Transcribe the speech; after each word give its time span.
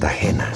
Cartagena, 0.00 0.54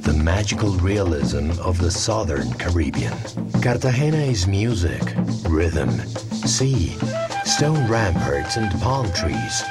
the 0.00 0.14
magical 0.14 0.70
realism 0.76 1.50
of 1.60 1.76
the 1.78 1.90
southern 1.90 2.50
Caribbean. 2.54 3.12
Cartagena 3.60 4.16
is 4.16 4.46
music, 4.46 5.02
rhythm, 5.46 5.90
sea, 6.30 6.96
stone 7.44 7.86
ramparts, 7.88 8.56
and 8.56 8.72
palm 8.80 9.04
trees. 9.12 9.62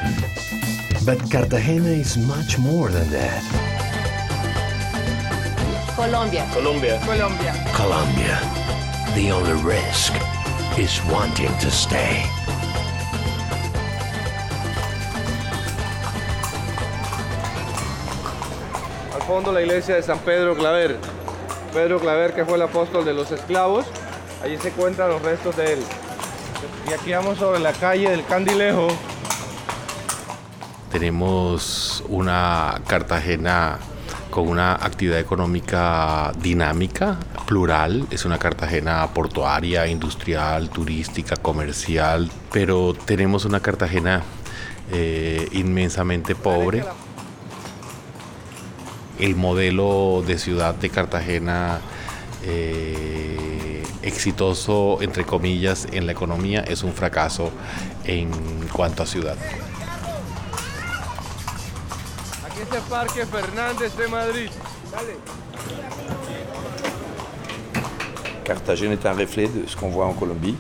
But 1.08 1.18
Cartagena 1.32 1.90
is 1.90 2.18
much 2.18 2.60
more 2.60 2.90
than 2.90 3.10
that. 3.10 3.42
Colombia. 5.96 6.48
Colombia. 6.54 7.02
Colombia. 7.04 7.72
Colombia. 7.74 8.40
The 9.16 9.32
only 9.32 9.60
risk 9.64 10.14
is 10.78 11.02
wanting 11.10 11.58
to 11.58 11.72
stay. 11.72 12.43
Fondo 19.24 19.54
la 19.54 19.62
iglesia 19.62 19.96
de 19.96 20.04
San 20.04 20.20
Pedro 20.20 20.56
Claver. 20.56 20.98
Pedro 21.74 22.00
Claver 22.00 22.34
que 22.34 22.46
fue 22.46 22.56
el 22.56 22.62
apóstol 22.62 23.06
de 23.06 23.14
los 23.14 23.32
esclavos. 23.32 23.86
Allí 24.44 24.58
se 24.58 24.68
encuentran 24.68 25.10
los 25.10 25.22
restos 25.22 25.56
de 25.56 25.74
él. 25.74 25.80
Y 26.90 26.94
aquí 26.94 27.14
vamos 27.14 27.38
sobre 27.38 27.60
la 27.60 27.72
calle 27.72 28.10
del 28.10 28.26
Candilejo. 28.26 28.88
Tenemos 30.92 32.04
una 32.10 32.82
Cartagena 32.86 33.80
con 34.30 34.50
una 34.50 34.74
actividad 34.74 35.20
económica 35.20 36.32
dinámica, 36.40 37.18
plural. 37.48 38.06
Es 38.12 38.26
una 38.26 38.38
Cartagena 38.38 39.08
portuaria, 39.14 39.88
industrial, 39.88 40.70
turística, 40.70 41.38
comercial, 41.38 42.30
pero 42.52 42.94
tenemos 42.94 43.46
una 43.46 43.62
Cartagena 43.62 44.22
eh, 44.92 45.48
inmensamente 45.54 46.36
pobre. 46.36 46.84
El 49.20 49.36
modelo 49.36 50.24
de 50.26 50.38
ciudad 50.38 50.76
de 50.76 50.90
Cartagena 50.90 51.82
eh, 52.44 53.84
exitoso, 54.02 55.02
entre 55.02 55.26
comillas, 55.26 55.88
en 55.92 56.06
la 56.06 56.12
economía 56.12 56.62
es 56.62 56.84
un 56.84 56.94
fracaso 56.94 57.52
en 58.06 58.32
cuanto 58.74 59.04
a 59.04 59.06
ciudad. 59.06 59.38
Aquí 62.46 62.62
está 62.62 62.80
Parque 62.82 63.26
Fernández 63.26 63.96
de 63.96 64.08
Madrid. 64.08 64.50
Dale. 64.92 65.43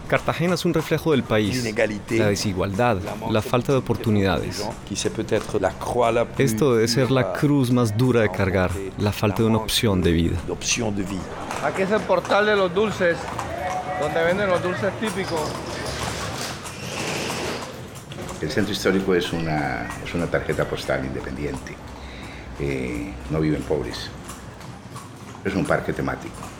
Cartagena 0.07 0.55
es 0.55 0.65
un 0.65 0.73
reflejo 0.73 1.11
del 1.11 1.23
país, 1.23 1.63
la 2.09 2.27
desigualdad, 2.27 2.97
la 3.29 3.41
falta 3.41 3.71
de 3.71 3.77
oportunidades. 3.79 4.67
Esto 6.37 6.75
debe 6.75 6.87
ser 6.87 7.11
la 7.11 7.33
cruz 7.33 7.71
más 7.71 7.97
dura 7.97 8.21
de 8.21 8.29
cargar, 8.29 8.71
la 8.97 9.11
falta 9.11 9.43
de 9.43 9.49
una 9.49 9.57
opción 9.57 10.01
de 10.01 10.11
vida. 10.11 10.37
Aquí 11.63 11.81
es 11.81 11.91
el 11.91 12.01
portal 12.01 12.45
de 12.45 12.55
los 12.55 12.73
dulces, 12.73 13.17
donde 14.01 14.23
venden 14.23 14.49
los 14.49 14.61
dulces 14.61 14.91
típicos. 14.99 15.41
El 18.41 18.51
centro 18.51 18.73
histórico 18.73 19.15
es 19.15 19.31
una, 19.31 19.87
es 20.03 20.13
una 20.13 20.27
tarjeta 20.27 20.65
postal 20.65 21.05
independiente. 21.05 21.75
Eh, 22.59 23.13
no 23.29 23.39
viven 23.39 23.61
pobres. 23.61 24.09
Es 25.45 25.55
un 25.55 25.65
parque 25.65 25.93
temático. 25.93 26.52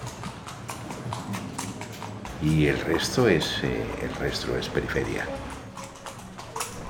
Y 2.43 2.67
el 2.67 2.77
resto 2.81 3.29
es, 3.29 3.63
eh, 3.63 3.85
el 4.01 4.13
resto 4.15 4.57
es 4.57 4.67
periferia. 4.67 5.25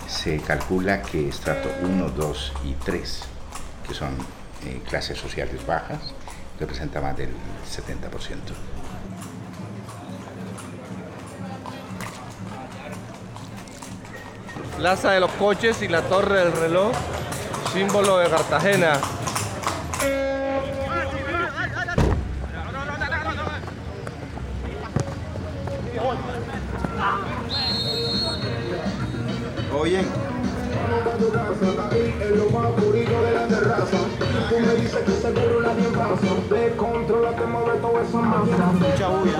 Se 0.07 0.39
calcula 0.39 1.03
que 1.03 1.29
estrato 1.29 1.69
1, 1.83 2.09
2 2.09 2.53
y 2.65 2.73
3, 2.73 3.23
que 3.87 3.93
son 3.93 4.17
eh, 4.65 4.81
clases 4.89 5.19
sociales 5.19 5.63
bajas, 5.67 5.99
representa 6.59 7.01
más 7.01 7.15
del 7.15 7.29
70%. 7.29 7.33
Plaza 14.77 15.11
de 15.11 15.19
los 15.19 15.31
Coches 15.33 15.83
y 15.83 15.87
la 15.87 16.01
Torre 16.01 16.39
del 16.39 16.51
Reloj, 16.51 16.93
símbolo 17.71 18.17
de 18.17 18.27
Cartagena. 18.27 18.99
¿Todo 29.83 29.91
bien? 29.91 30.05
Mucha 37.73 39.07
bulla. 39.09 39.37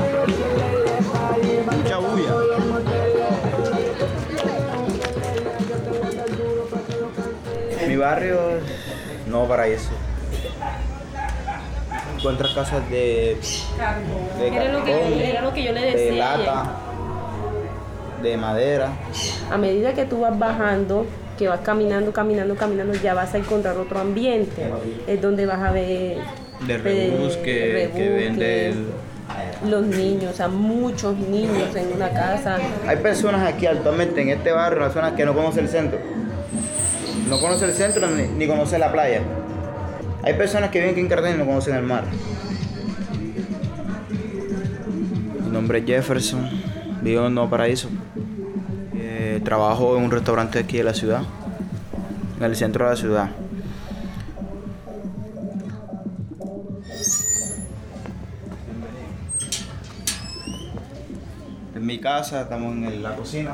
Mucha 1.72 1.98
bulla. 1.98 2.34
Mi 7.88 7.96
barrio 7.98 8.40
no 9.28 9.48
paraíso. 9.48 9.92
Encuentras 12.18 12.52
casas 12.54 12.90
de, 12.90 13.38
de 14.40 14.48
Era 14.48 14.72
lo, 14.72 14.84
que, 14.84 15.30
era 15.30 15.42
lo 15.42 15.54
que 15.54 15.64
yo 15.64 15.74
le 15.74 15.82
de 15.82 15.92
decía. 15.92 16.38
lata, 16.38 16.76
de 18.22 18.38
madera. 18.38 18.92
A 19.54 19.58
medida 19.58 19.94
que 19.94 20.06
tú 20.06 20.22
vas 20.22 20.38
bajando, 20.40 21.06
que 21.38 21.48
vas 21.48 21.60
caminando, 21.60 22.12
caminando, 22.12 22.56
caminando, 22.56 22.96
ya 22.96 23.14
vas 23.14 23.36
a 23.36 23.38
encontrar 23.38 23.78
otro 23.78 24.00
ambiente. 24.00 24.64
Es 25.06 25.22
donde 25.22 25.46
vas 25.46 25.60
a 25.60 25.72
ver... 25.72 26.18
De 26.66 26.74
eh, 26.74 26.78
rebus 26.80 27.38
que, 27.38 27.44
que 27.44 27.74
rebusques, 27.74 28.16
vende 28.16 28.70
el- 28.70 28.86
Los 29.70 29.86
niños, 29.86 30.32
o 30.32 30.36
sea, 30.36 30.48
muchos 30.48 31.16
niños 31.18 31.76
en 31.76 31.94
una 31.96 32.10
casa. 32.10 32.58
Hay 32.88 32.98
personas 32.98 33.48
aquí 33.48 33.68
actualmente 33.68 34.24
en 34.24 34.30
este 34.30 34.52
barrio, 34.52 34.80
en 34.82 34.88
la 34.88 34.92
zona 34.92 35.16
que 35.16 35.24
no 35.24 35.36
conocen 35.36 35.66
el 35.66 35.70
centro. 35.70 36.00
No 37.30 37.40
conocen 37.40 37.70
el 37.70 37.76
centro 37.76 38.08
ni, 38.08 38.24
ni 38.24 38.48
conocen 38.48 38.80
la 38.80 38.92
playa. 38.92 39.22
Hay 40.24 40.34
personas 40.34 40.72
que 40.72 40.80
viven 40.80 40.94
aquí 40.94 41.02
en 41.02 41.10
Cartagena 41.10 41.36
y 41.36 41.40
no 41.40 41.46
conocen 41.46 41.76
el 41.76 41.84
mar. 41.84 42.06
Mi 45.44 45.50
nombre 45.52 45.78
es 45.78 45.86
Jefferson, 45.86 46.50
vivo 47.04 47.28
en 47.28 47.36
Nuevo 47.36 47.52
Paraíso. 47.52 47.90
Eh, 49.34 49.40
trabajo 49.40 49.98
en 49.98 50.04
un 50.04 50.12
restaurante 50.12 50.60
aquí 50.60 50.78
de 50.78 50.84
la 50.84 50.94
ciudad, 50.94 51.24
en 52.38 52.44
el 52.44 52.56
centro 52.56 52.86
de 52.86 52.92
la 52.92 52.96
ciudad. 52.96 53.30
En 61.76 61.86
mi 61.86 62.00
casa, 62.00 62.42
estamos 62.42 62.74
en 62.74 63.02
la 63.02 63.16
cocina. 63.16 63.54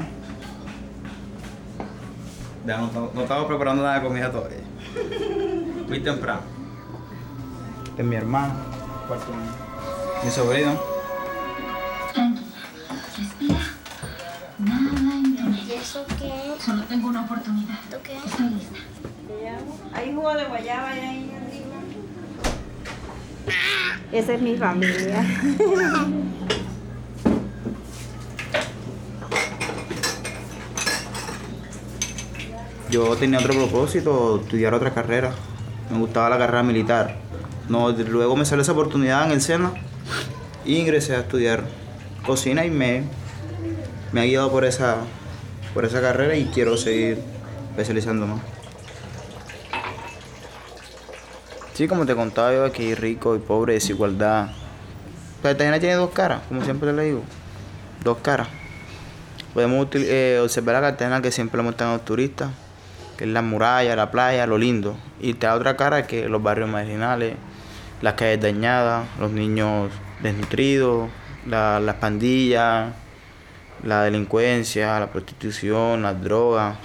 Ya 2.65 2.77
no, 2.77 2.87
estamos- 2.87 3.13
no 3.15 3.21
estamos 3.21 3.45
preparando 3.47 3.83
nada 3.83 3.99
de 3.99 4.05
comida 4.07 4.31
todavía. 4.31 4.57
Muy 5.87 5.99
temprano. 6.01 6.41
Este 7.89 8.01
es 8.01 8.07
mi 8.07 8.15
hermano, 8.15 8.53
mi 10.23 10.29
sobrino. 10.29 10.88
De 20.39 20.45
guayaba 20.45 20.89
ahí 20.89 21.31
arriba. 21.35 21.75
Esa 24.11 24.33
es 24.33 24.41
mi 24.41 24.57
familia. 24.57 25.23
Yo 32.89 33.15
tenía 33.17 33.37
otro 33.39 33.53
propósito, 33.53 34.41
estudiar 34.41 34.73
otra 34.73 34.91
carrera. 34.93 35.31
Me 35.91 35.99
gustaba 35.99 36.27
la 36.29 36.39
carrera 36.39 36.63
militar. 36.63 37.17
No, 37.67 37.91
luego 37.91 38.35
me 38.35 38.45
salió 38.45 38.63
esa 38.63 38.71
oportunidad 38.71 39.27
en 39.27 39.31
el 39.33 39.41
SENA 39.41 39.73
y 40.65 40.77
ingresé 40.77 41.15
a 41.15 41.19
estudiar 41.19 41.65
cocina 42.25 42.65
y 42.65 42.71
me, 42.71 43.03
me 44.11 44.21
ha 44.21 44.23
guiado 44.23 44.49
por 44.49 44.65
esa, 44.65 44.97
por 45.75 45.85
esa 45.85 46.01
carrera 46.01 46.35
y 46.35 46.45
quiero 46.45 46.77
seguir 46.77 47.19
especializando 47.71 48.25
más. 48.25 48.58
Sí, 51.79 51.87
como 51.87 52.05
te 52.05 52.13
contaba 52.13 52.51
yo 52.51 52.65
aquí, 52.65 52.93
rico 52.93 53.37
y 53.37 53.39
pobre, 53.39 53.75
desigualdad. 53.75 54.49
Cartagena 55.41 55.79
tiene 55.79 55.95
dos 55.95 56.09
caras, 56.09 56.41
como 56.49 56.61
siempre 56.61 56.91
le 56.91 57.03
digo. 57.05 57.21
Dos 58.03 58.17
caras. 58.17 58.49
Podemos 59.53 59.87
eh, 59.93 60.41
observar 60.43 60.75
la 60.75 60.81
Cartagena 60.81 61.21
que 61.21 61.31
siempre 61.31 61.55
le 61.59 61.63
muestran 61.63 61.91
a 61.91 61.93
los 61.93 62.03
turistas, 62.03 62.49
que 63.15 63.23
es 63.23 63.29
la 63.29 63.41
muralla, 63.41 63.95
la 63.95 64.11
playa, 64.11 64.45
lo 64.45 64.57
lindo. 64.57 64.97
Y 65.21 65.35
te 65.35 65.47
da 65.47 65.55
otra 65.55 65.77
cara 65.77 66.05
que 66.05 66.27
los 66.27 66.43
barrios 66.43 66.69
marginales, 66.69 67.35
las 68.01 68.15
calles 68.15 68.41
dañadas, 68.41 69.07
los 69.17 69.31
niños 69.31 69.89
desnutridos, 70.21 71.09
la- 71.47 71.79
las 71.79 71.95
pandillas, 71.95 72.91
la 73.85 74.03
delincuencia, 74.03 74.99
la 74.99 75.07
prostitución, 75.07 76.01
las 76.01 76.21
drogas. 76.21 76.75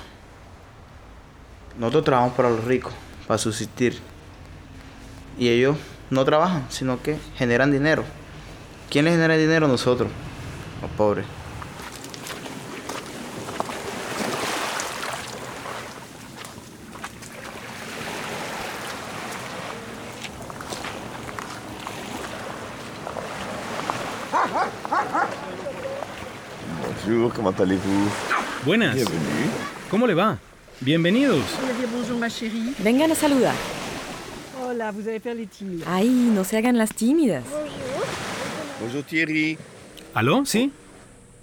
Nosotros 1.80 2.04
trabajamos 2.04 2.36
para 2.36 2.50
los 2.50 2.62
ricos, 2.62 2.92
para 3.26 3.38
subsistir. 3.38 4.13
Y 5.38 5.48
ellos 5.48 5.76
no 6.10 6.24
trabajan, 6.24 6.66
sino 6.68 7.02
que 7.02 7.18
generan 7.36 7.70
dinero. 7.70 8.04
¿Quién 8.90 9.04
les 9.06 9.14
genera 9.14 9.36
dinero? 9.36 9.68
Nosotros, 9.68 10.08
los 10.80 10.90
pobres. 10.92 11.26
Buenas. 28.64 28.96
¿Cómo 29.90 30.06
le 30.06 30.14
va? 30.14 30.38
Bienvenidos. 30.80 31.42
bonjour 31.92 32.16
ma 32.16 32.28
chérie. 32.28 32.74
Vengan 32.78 33.12
a 33.12 33.14
saludar. 33.14 33.54
Hola, 34.66 34.90
vous 34.92 35.06
allez 35.08 35.20
faire 35.20 35.34
les 35.34 35.46
timides. 35.46 35.84
Ay, 35.86 36.08
no 36.08 36.42
se 36.42 36.56
hagan 36.56 36.78
las 36.78 36.94
tímidas. 36.94 37.44
Bonjour 38.80 39.04
Thierry. 39.04 39.58
¿Aló? 40.14 40.46
¿Sí? 40.46 40.72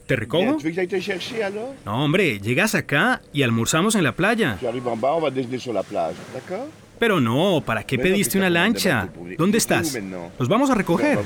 ¿Te 0.08 0.16
recojo? 0.16 0.58
tu 0.58 0.64
veux 0.64 0.72
que 0.72 0.76
j'aille 0.76 0.88
te 0.88 1.00
chercher 1.00 1.44
alors 1.44 1.74
No, 1.86 2.04
hombre, 2.04 2.40
llegas 2.40 2.74
acá 2.74 3.22
y 3.32 3.44
almorzamos 3.44 3.96
en 3.96 4.04
la 4.04 4.14
playa. 4.14 4.58
Tu 4.60 4.68
arrives 4.68 4.88
en 4.88 5.00
bas, 5.00 5.14
on 5.14 5.22
va 5.22 5.30
déjeuner 5.30 5.60
sur 5.60 5.74
la 5.74 5.84
plage, 5.84 6.16
d'accord 6.34 6.68
Pero 7.00 7.20
no, 7.20 7.62
¿para 7.66 7.84
qué 7.84 8.00
pediste 8.00 8.38
una 8.38 8.50
lancha? 8.50 9.08
¿Dónde 9.38 9.58
estás? 9.60 9.98
Los 10.40 10.50
vamos 10.50 10.70
a 10.70 10.76
recoger. 10.76 11.20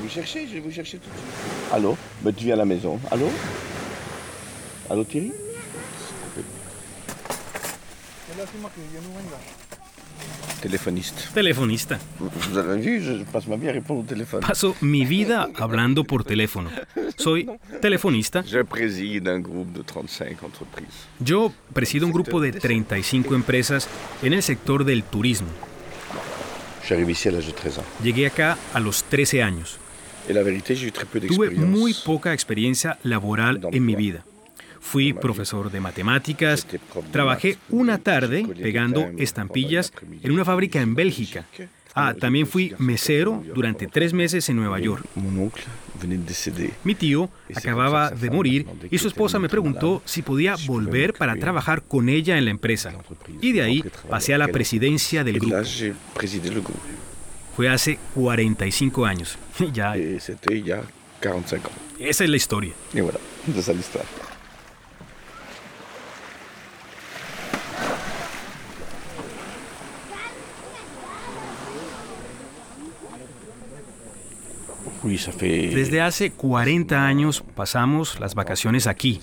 Viens 2.22 2.52
à 2.52 2.56
la 2.56 2.64
maison. 2.64 3.00
Allô 3.10 3.28
Allô 4.90 5.04
Thierry 5.04 5.32
Telefonista. 11.34 11.98
Vie 13.58 13.68
à 13.68 13.72
répondre 13.72 14.00
au 14.00 14.02
téléphone. 14.02 14.40
Paso 14.40 14.74
mi 14.80 15.04
vida 15.04 15.48
hablando 15.56 16.04
por 16.04 16.24
teléfono. 16.24 16.70
Soy 17.16 17.48
telefonista. 17.80 18.42
Je 18.42 18.62
préside 18.62 19.28
un 19.28 19.40
groupe 19.40 19.72
de 19.72 19.82
35 19.82 20.42
entreprises. 20.42 21.06
Yo 21.20 21.52
presido 21.72 22.06
un 22.06 22.12
grupo 22.12 22.40
de 22.40 22.52
35 22.52 23.34
empresas 23.34 23.88
en 24.22 24.32
el 24.32 24.42
sector 24.42 24.84
del 24.84 25.02
turismo. 25.02 25.48
Je 26.80 26.86
suis 26.86 26.94
arrivé 26.94 27.12
ici 27.12 27.28
à 27.28 27.32
l'âge 27.32 27.46
de 27.46 27.52
13 27.52 27.78
ans. 27.78 27.84
Llegué 28.02 28.26
acá 28.26 28.56
a 28.74 28.80
los 28.80 29.04
13 29.04 29.42
años. 29.42 29.78
Tuve 30.26 31.50
muy 31.50 31.94
poca 32.04 32.32
experiencia 32.32 32.98
laboral 33.04 33.60
en 33.72 33.84
mi 33.84 33.94
vida. 33.94 34.24
Fui 34.90 35.12
profesor 35.12 35.70
de 35.70 35.80
matemáticas, 35.80 36.66
trabajé 37.10 37.58
una 37.70 37.98
tarde 37.98 38.46
pegando 38.62 39.08
estampillas 39.18 39.92
en 40.22 40.30
una 40.30 40.44
fábrica 40.44 40.80
en 40.80 40.94
Bélgica. 40.94 41.44
Ah, 41.98 42.14
también 42.14 42.46
fui 42.46 42.74
mesero 42.78 43.42
durante 43.54 43.86
tres 43.86 44.12
meses 44.12 44.48
en 44.48 44.56
Nueva 44.56 44.78
York. 44.78 45.04
Mi 46.84 46.94
tío 46.94 47.30
acababa 47.54 48.10
de 48.10 48.30
morir 48.30 48.66
y 48.90 48.98
su 48.98 49.08
esposa 49.08 49.38
me 49.38 49.48
preguntó 49.48 50.02
si 50.04 50.22
podía 50.22 50.54
volver 50.66 51.14
para 51.14 51.36
trabajar 51.36 51.82
con 51.82 52.08
ella 52.08 52.38
en 52.38 52.44
la 52.44 52.50
empresa. 52.52 52.92
Y 53.40 53.52
de 53.52 53.62
ahí 53.62 53.84
pasé 54.08 54.34
a 54.34 54.38
la 54.38 54.48
presidencia 54.48 55.24
del 55.24 55.40
grupo. 55.40 55.56
Fue 57.56 57.68
hace 57.68 57.98
45 58.14 59.06
años. 59.06 59.38
Ya, 59.72 59.96
Et 59.96 60.20
c'était 60.20 60.58
il 60.58 60.66
y 60.66 60.72
a 60.72 60.82
45 61.22 61.66
ans. 61.66 61.72
esa 61.98 62.24
es 62.24 62.30
la 62.30 62.36
historia. 62.36 62.72
Et 62.94 63.00
voilà, 63.00 63.18
c'est 63.54 63.62
ça 63.62 63.72
l'histoire. 63.72 64.04
Oui, 64.04 64.26
ça 74.82 74.94
fait... 74.94 74.95
Desde 75.74 76.00
hace 76.00 76.30
40 76.30 77.06
años 77.06 77.42
pasamos 77.54 78.18
las 78.20 78.34
vacaciones 78.34 78.86
aquí. 78.86 79.20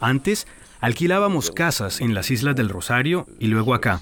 Antes 0.00 0.46
alquilábamos 0.80 1.50
casas 1.50 2.00
en 2.00 2.14
las 2.14 2.30
Islas 2.30 2.56
del 2.56 2.68
Rosario 2.68 3.26
y 3.38 3.46
luego 3.48 3.74
acá. 3.74 4.00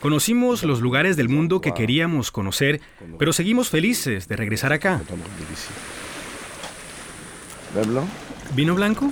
Conocimos 0.00 0.62
los 0.62 0.80
lugares 0.80 1.16
del 1.16 1.28
mundo 1.28 1.60
que 1.60 1.74
queríamos 1.74 2.30
conocer, 2.30 2.80
pero 3.18 3.32
seguimos 3.32 3.68
felices 3.68 4.28
de 4.28 4.36
regresar 4.36 4.72
acá. 4.72 5.02
¿Vino 8.54 8.74
blanco? 8.74 9.10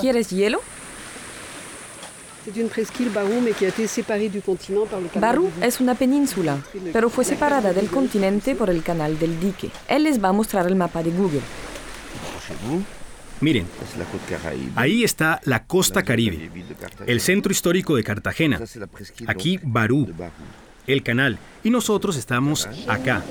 ¿Quieres 0.00 0.30
hielo? 0.30 0.60
Barú 5.14 5.50
es 5.60 5.80
una 5.80 5.94
península, 5.94 6.58
pero 6.92 7.10
fue 7.10 7.24
separada 7.24 7.72
del 7.72 7.88
continente 7.88 8.54
por 8.54 8.70
el 8.70 8.82
canal 8.82 9.18
del 9.18 9.40
dique. 9.40 9.70
Él 9.88 10.04
les 10.04 10.22
va 10.22 10.28
a 10.28 10.32
mostrar 10.32 10.66
el 10.66 10.76
mapa 10.76 11.02
de 11.02 11.10
Google. 11.10 11.40
Miren, 13.40 13.66
ahí 14.76 15.04
está 15.04 15.40
la 15.44 15.64
costa 15.64 16.02
caribe, 16.02 16.50
el 17.06 17.20
centro 17.20 17.52
histórico 17.52 17.96
de 17.96 18.02
Cartagena. 18.02 18.60
Aquí 19.26 19.58
Barú, 19.62 20.08
el 20.86 21.02
canal, 21.02 21.38
y 21.62 21.70
nosotros 21.70 22.16
estamos 22.16 22.68
acá. 22.86 23.22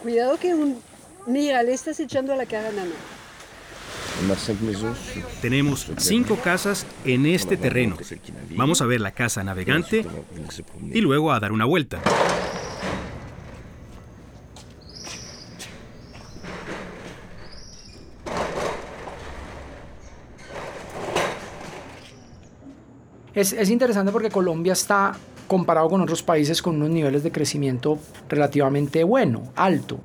Cuidado 0.00 0.38
que 0.38 0.54
un... 0.54 0.91
Mira, 1.26 1.62
le 1.62 1.72
estás 1.72 2.00
echando 2.00 2.32
a 2.32 2.36
la 2.36 2.46
cara 2.46 2.68
a 2.68 2.72
Nana. 2.72 2.90
On 4.22 4.30
a 4.30 4.36
cinq 4.36 4.60
maisons 4.60 4.98
sur 4.98 5.22
Tenemos 5.40 5.86
cinco 5.98 6.36
casas 6.36 6.86
en 7.04 7.26
este 7.26 7.56
terreno. 7.56 7.96
Vamos 8.56 8.82
a 8.82 8.86
ver 8.86 9.00
la 9.00 9.12
casa 9.12 9.42
navegante 9.42 10.04
y 10.92 11.00
luego 11.00 11.32
a 11.32 11.40
dar 11.40 11.52
una 11.52 11.64
vuelta. 11.64 12.00
Es, 23.34 23.52
es 23.54 23.70
interesante 23.70 24.12
porque 24.12 24.28
Colombia 24.28 24.74
está 24.74 25.16
comparado 25.46 25.88
con 25.88 26.00
otros 26.00 26.22
países 26.22 26.60
con 26.60 26.76
unos 26.76 26.90
niveles 26.90 27.22
de 27.22 27.32
crecimiento 27.32 27.98
relativamente 28.28 29.04
bueno, 29.04 29.52
alto. 29.56 30.00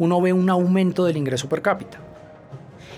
Uno 0.00 0.20
ve 0.20 0.32
un 0.32 0.50
aumento 0.50 1.04
del 1.04 1.16
ingreso 1.16 1.48
per 1.48 1.62
cápita. 1.62 1.98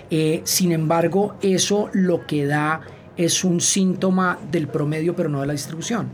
Eh, 0.09 0.41
sin 0.43 0.71
embargo, 0.71 1.35
eso 1.41 1.89
lo 1.93 2.25
que 2.25 2.45
da 2.45 2.81
es 3.15 3.43
un 3.43 3.61
síntoma 3.61 4.39
del 4.51 4.67
promedio, 4.67 5.15
pero 5.15 5.29
no 5.29 5.41
de 5.41 5.47
la 5.47 5.53
distribución. 5.53 6.11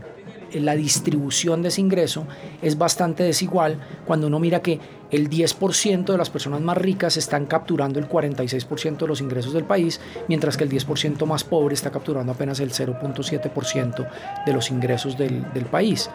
Eh, 0.52 0.60
La 0.60 0.74
distribución 0.74 1.62
de 1.62 1.68
ese 1.68 1.80
ingreso 1.80 2.26
es 2.60 2.76
bastante 2.76 3.22
desigual 3.22 3.78
cuando 4.06 4.26
uno 4.26 4.38
mira 4.38 4.60
que 4.60 4.80
el 5.10 5.28
10% 5.28 6.12
de 6.12 6.18
las 6.18 6.30
personas 6.30 6.60
más 6.60 6.76
ricas 6.76 7.16
están 7.16 7.46
capturando 7.46 7.98
el 7.98 8.08
46% 8.08 8.98
de 8.98 9.06
los 9.06 9.20
ingresos 9.20 9.52
del 9.52 9.64
país, 9.64 10.00
mientras 10.28 10.56
que 10.56 10.64
el 10.64 10.70
10% 10.70 11.26
más 11.26 11.44
pobre 11.44 11.74
está 11.74 11.90
capturando 11.90 12.32
apenas 12.32 12.60
el 12.60 12.70
0.7% 12.70 14.08
de 14.46 14.52
los 14.52 14.70
ingresos 14.70 15.16
del, 15.16 15.52
del 15.52 15.66
país. 15.66 16.10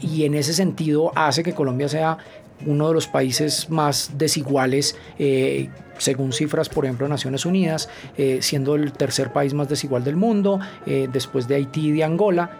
Y 0.00 0.24
en 0.24 0.34
ese 0.34 0.54
sentido 0.54 1.12
hace 1.14 1.42
que 1.42 1.54
Colombia 1.54 1.88
sea 1.88 2.18
uno 2.64 2.88
de 2.88 2.94
los 2.94 3.06
países 3.06 3.68
más 3.68 4.12
desiguales, 4.16 4.96
eh, 5.18 5.68
según 5.98 6.32
cifras, 6.32 6.68
por 6.68 6.84
ejemplo, 6.84 7.06
de 7.06 7.10
Naciones 7.10 7.44
Unidas, 7.44 7.88
eh, 8.16 8.38
siendo 8.40 8.74
el 8.74 8.92
tercer 8.92 9.32
país 9.32 9.54
más 9.54 9.68
desigual 9.68 10.04
del 10.04 10.16
mundo, 10.16 10.60
eh, 10.86 11.08
después 11.12 11.48
de 11.48 11.56
Haití 11.56 11.88
y 11.88 11.92
de 11.92 12.04
Angola. 12.04 12.50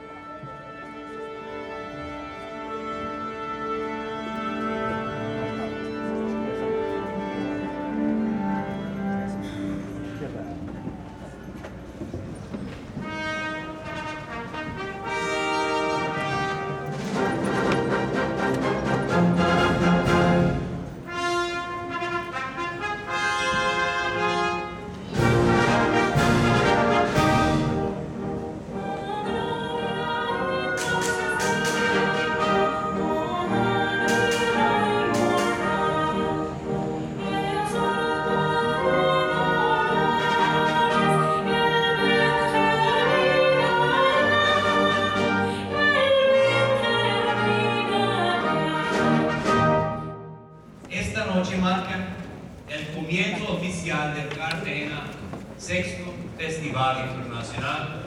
Sexto 55.67 56.15
Festival. 56.39 57.09
Internacional 57.09 58.03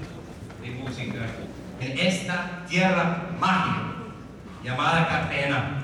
de 0.62 0.70
Música 0.82 1.26
en 1.82 2.00
esta 2.00 2.66
tierra 2.70 3.32
mágica 3.38 3.82
llamada 4.64 5.06
Cartagena. 5.06 5.84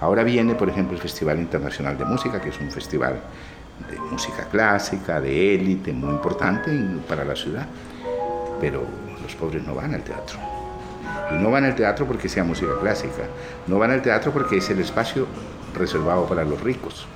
Ahora 0.00 0.24
viene, 0.24 0.56
por 0.56 0.68
ejemplo, 0.68 0.96
el 0.96 1.00
Festival 1.00 1.38
Internacional 1.38 1.96
de 1.96 2.04
Música, 2.04 2.40
que 2.40 2.48
es 2.48 2.58
un 2.58 2.72
festival 2.72 3.20
de 3.88 4.00
música 4.00 4.48
clásica, 4.50 5.20
de 5.20 5.54
élite, 5.54 5.92
muy 5.92 6.10
importante 6.10 6.72
para 7.08 7.24
la 7.24 7.36
ciudad. 7.36 7.66
Pero 8.60 8.82
los 9.22 9.36
pobres 9.36 9.62
no 9.64 9.76
van 9.76 9.94
al 9.94 10.02
teatro. 10.02 10.36
Y 11.30 11.34
no 11.34 11.52
van 11.52 11.64
al 11.64 11.76
teatro 11.76 12.08
porque 12.08 12.28
sea 12.28 12.42
música 12.42 12.72
clásica. 12.80 13.22
No 13.68 13.78
van 13.78 13.92
al 13.92 14.02
teatro 14.02 14.32
porque 14.32 14.56
es 14.56 14.68
el 14.70 14.80
espacio 14.80 15.28
reservado 15.74 16.26
para 16.26 16.44
los 16.44 16.60
ricos. 16.60 17.06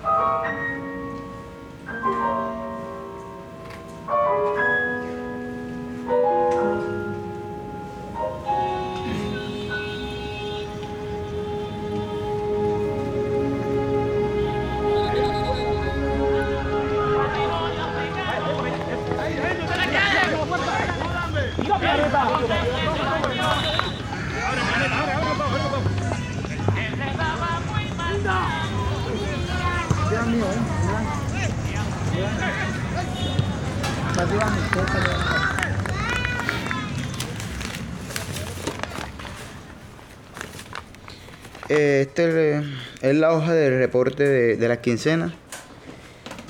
Este 41.69 42.63
es 43.03 43.15
la 43.17 43.33
hoja 43.33 43.53
de 43.53 43.77
reporte 43.79 44.23
de, 44.25 44.57
de 44.57 44.69
las 44.69 44.79
quincenas. 44.79 45.33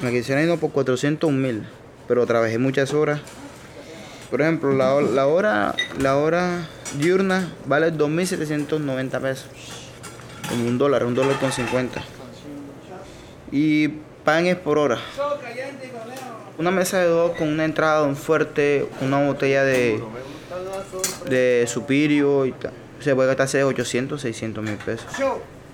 La 0.02 0.10
quincena 0.10 0.42
vino 0.42 0.58
por 0.58 0.72
401 0.72 1.36
mil, 1.38 1.66
pero 2.06 2.26
trabajé 2.26 2.58
muchas 2.58 2.92
horas. 2.92 3.20
Por 4.30 4.42
ejemplo, 4.42 4.72
la, 4.74 4.94
hor- 4.94 5.10
la 5.10 5.26
hora 5.26 5.74
la 5.98 6.16
hora 6.16 6.66
diurna 6.98 7.50
vale 7.64 7.92
2.790 7.92 9.20
pesos. 9.20 9.46
Un 10.52 10.76
dólar, 10.78 11.04
un 11.04 11.14
dólar 11.14 11.38
con 11.40 11.50
50. 11.50 12.02
Y 13.52 13.88
pagan 14.24 14.46
es 14.46 14.56
por 14.56 14.78
hora. 14.78 14.98
Una 16.58 16.70
mesa 16.70 16.98
de 17.00 17.06
dos 17.06 17.32
con 17.36 17.48
una 17.48 17.64
entrada, 17.64 18.02
un 18.04 18.16
fuerte, 18.16 18.88
una 19.02 19.24
botella 19.26 19.62
de, 19.64 20.02
de 21.28 21.64
supirio 21.66 22.46
y 22.46 22.52
tal. 22.52 22.72
Se 23.00 23.14
puede 23.14 23.28
gastarse 23.28 23.62
800, 23.62 24.20
600 24.20 24.64
mil 24.64 24.76
pesos. 24.76 25.06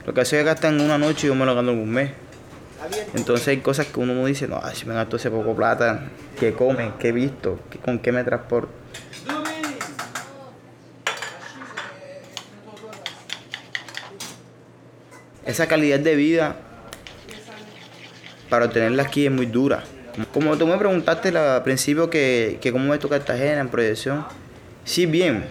Lo 0.04 0.12
que 0.12 0.24
se 0.24 0.42
gasta 0.42 0.68
en 0.68 0.80
una 0.80 0.98
noche 0.98 1.28
yo 1.28 1.34
me 1.36 1.46
lo 1.46 1.54
gano 1.54 1.70
en 1.70 1.78
un 1.78 1.90
mes. 1.90 2.10
Entonces 3.14 3.46
hay 3.46 3.58
cosas 3.58 3.86
que 3.86 4.00
uno 4.00 4.12
no 4.12 4.26
dice, 4.26 4.48
no, 4.48 4.60
si 4.74 4.86
me 4.86 4.94
gasto 4.94 5.16
ese 5.16 5.30
poco 5.30 5.54
plata, 5.54 6.08
¿qué 6.40 6.52
come? 6.52 6.92
¿Qué 6.98 7.08
he 7.10 7.12
visto? 7.12 7.60
¿Qué- 7.70 7.78
¿Con 7.78 8.00
qué 8.00 8.10
me 8.10 8.24
transporto? 8.24 8.72
Esa 15.44 15.66
calidad 15.66 15.98
de 15.98 16.14
vida, 16.14 16.56
para 18.48 18.66
obtenerla 18.66 19.02
aquí 19.02 19.26
es 19.26 19.32
muy 19.32 19.46
dura. 19.46 19.82
Como 20.32 20.58
tú 20.58 20.66
me 20.66 20.76
preguntaste 20.76 21.28
al 21.30 21.62
principio 21.62 22.10
que, 22.10 22.58
que 22.60 22.70
cómo 22.70 22.92
es 22.92 23.00
tu 23.00 23.08
Cartagena 23.08 23.60
en 23.62 23.68
proyección, 23.68 24.26
sí 24.84 25.06
bien, 25.06 25.46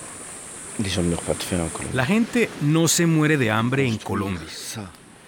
Colombie. 0.00 0.20
La 1.92 2.06
gente 2.06 2.48
no 2.60 2.88
se 2.88 3.06
muere 3.06 3.36
de 3.36 3.50
hambre 3.50 3.86
en 3.86 3.98
Colombia. 3.98 4.46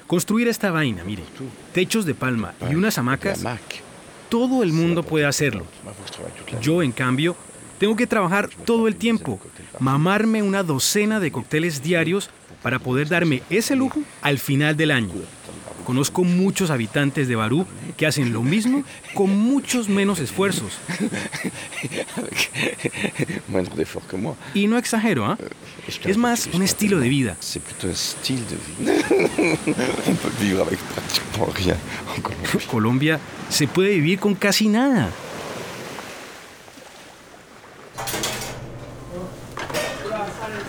Construir 0.06 0.48
esta 0.48 0.70
vaina, 0.70 1.04
mire, 1.04 1.22
techos 1.72 2.04
de 2.04 2.14
palma 2.14 2.54
y 2.70 2.74
unas 2.74 2.98
hamacas, 2.98 3.42
todo 4.28 4.62
el 4.62 4.72
mundo 4.72 5.02
puede 5.02 5.26
hacerlo. 5.26 5.66
Yo, 6.60 6.82
en 6.82 6.92
cambio, 6.92 7.36
tengo 7.78 7.96
que 7.96 8.06
trabajar 8.06 8.48
todo 8.64 8.88
el 8.88 8.96
tiempo, 8.96 9.40
mamarme 9.78 10.42
una 10.42 10.62
docena 10.62 11.18
de 11.18 11.32
cócteles 11.32 11.82
diarios 11.82 12.30
para 12.62 12.78
poder 12.78 13.08
darme 13.08 13.42
ese 13.50 13.74
lujo 13.74 14.00
al 14.20 14.38
final 14.38 14.76
del 14.76 14.90
año. 14.92 15.12
Conozco 15.84 16.24
muchos 16.24 16.70
habitantes 16.70 17.28
de 17.28 17.36
Barú 17.36 17.66
que 17.96 18.06
hacen 18.06 18.32
lo 18.32 18.42
mismo 18.42 18.84
con 19.14 19.36
muchos 19.36 19.88
menos 19.88 20.20
esfuerzos. 20.20 20.78
Y 24.54 24.66
no 24.66 24.78
exagero, 24.78 25.26
¿ah? 25.26 25.38
Es 26.04 26.16
más 26.16 26.48
un 26.52 26.62
estilo 26.62 27.00
de 27.00 27.08
vida. 27.08 27.36
Colombia 32.70 33.18
se 33.48 33.66
puede 33.66 33.90
vivir 33.90 34.18
con 34.18 34.34
casi 34.34 34.68
nada. 34.68 35.10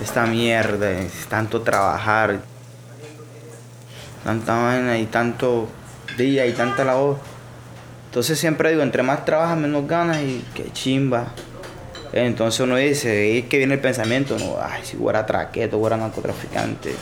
Esta 0.02 0.26
mierda, 0.26 0.90
es 0.90 1.26
tanto 1.28 1.62
trabajar, 1.62 2.42
tanta 4.24 4.54
vaina 4.54 4.98
y 4.98 5.06
tanto 5.06 5.68
día 6.16 6.46
y 6.46 6.52
tanta 6.52 6.84
labor. 6.84 7.18
Entonces 8.06 8.38
siempre 8.38 8.70
digo, 8.70 8.82
entre 8.82 9.02
más 9.02 9.24
trabajas, 9.24 9.58
menos 9.58 9.86
ganas 9.86 10.18
y 10.22 10.44
qué 10.54 10.70
chimba. 10.72 11.26
Entonces 12.12 12.60
uno 12.60 12.76
dice, 12.76 13.38
es 13.38 13.46
que 13.46 13.58
viene 13.58 13.74
el 13.74 13.80
pensamiento, 13.80 14.38
no, 14.38 14.56
ay, 14.60 14.82
si 14.84 14.96
fuera 14.96 15.26
traqueto, 15.26 15.78
fuera 15.80 15.96
narcotraficante. 15.96 16.94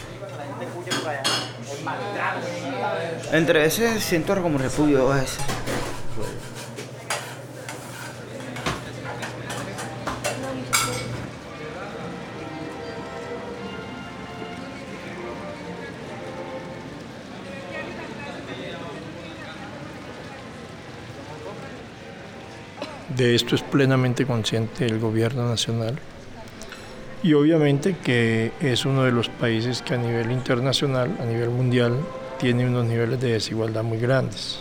Entre 3.30 3.58
veces 3.60 4.02
siento 4.02 4.40
como 4.42 4.58
repudio 4.58 5.12
a 5.12 5.16
veces. 5.16 5.38
De 23.16 23.34
esto 23.34 23.54
es 23.54 23.62
plenamente 23.62 24.24
consciente 24.24 24.86
el 24.86 24.98
gobierno 24.98 25.46
nacional 25.46 25.98
y 27.22 27.34
obviamente 27.34 27.96
que 28.02 28.52
es 28.60 28.84
uno 28.86 29.04
de 29.04 29.12
los 29.12 29.28
países 29.28 29.82
que 29.82 29.94
a 29.94 29.98
nivel 29.98 30.32
internacional, 30.32 31.14
a 31.20 31.24
nivel 31.24 31.50
mundial, 31.50 31.98
tiene 32.38 32.66
unos 32.66 32.86
niveles 32.86 33.20
de 33.20 33.32
desigualdad 33.32 33.82
muy 33.82 33.98
grandes. 33.98 34.60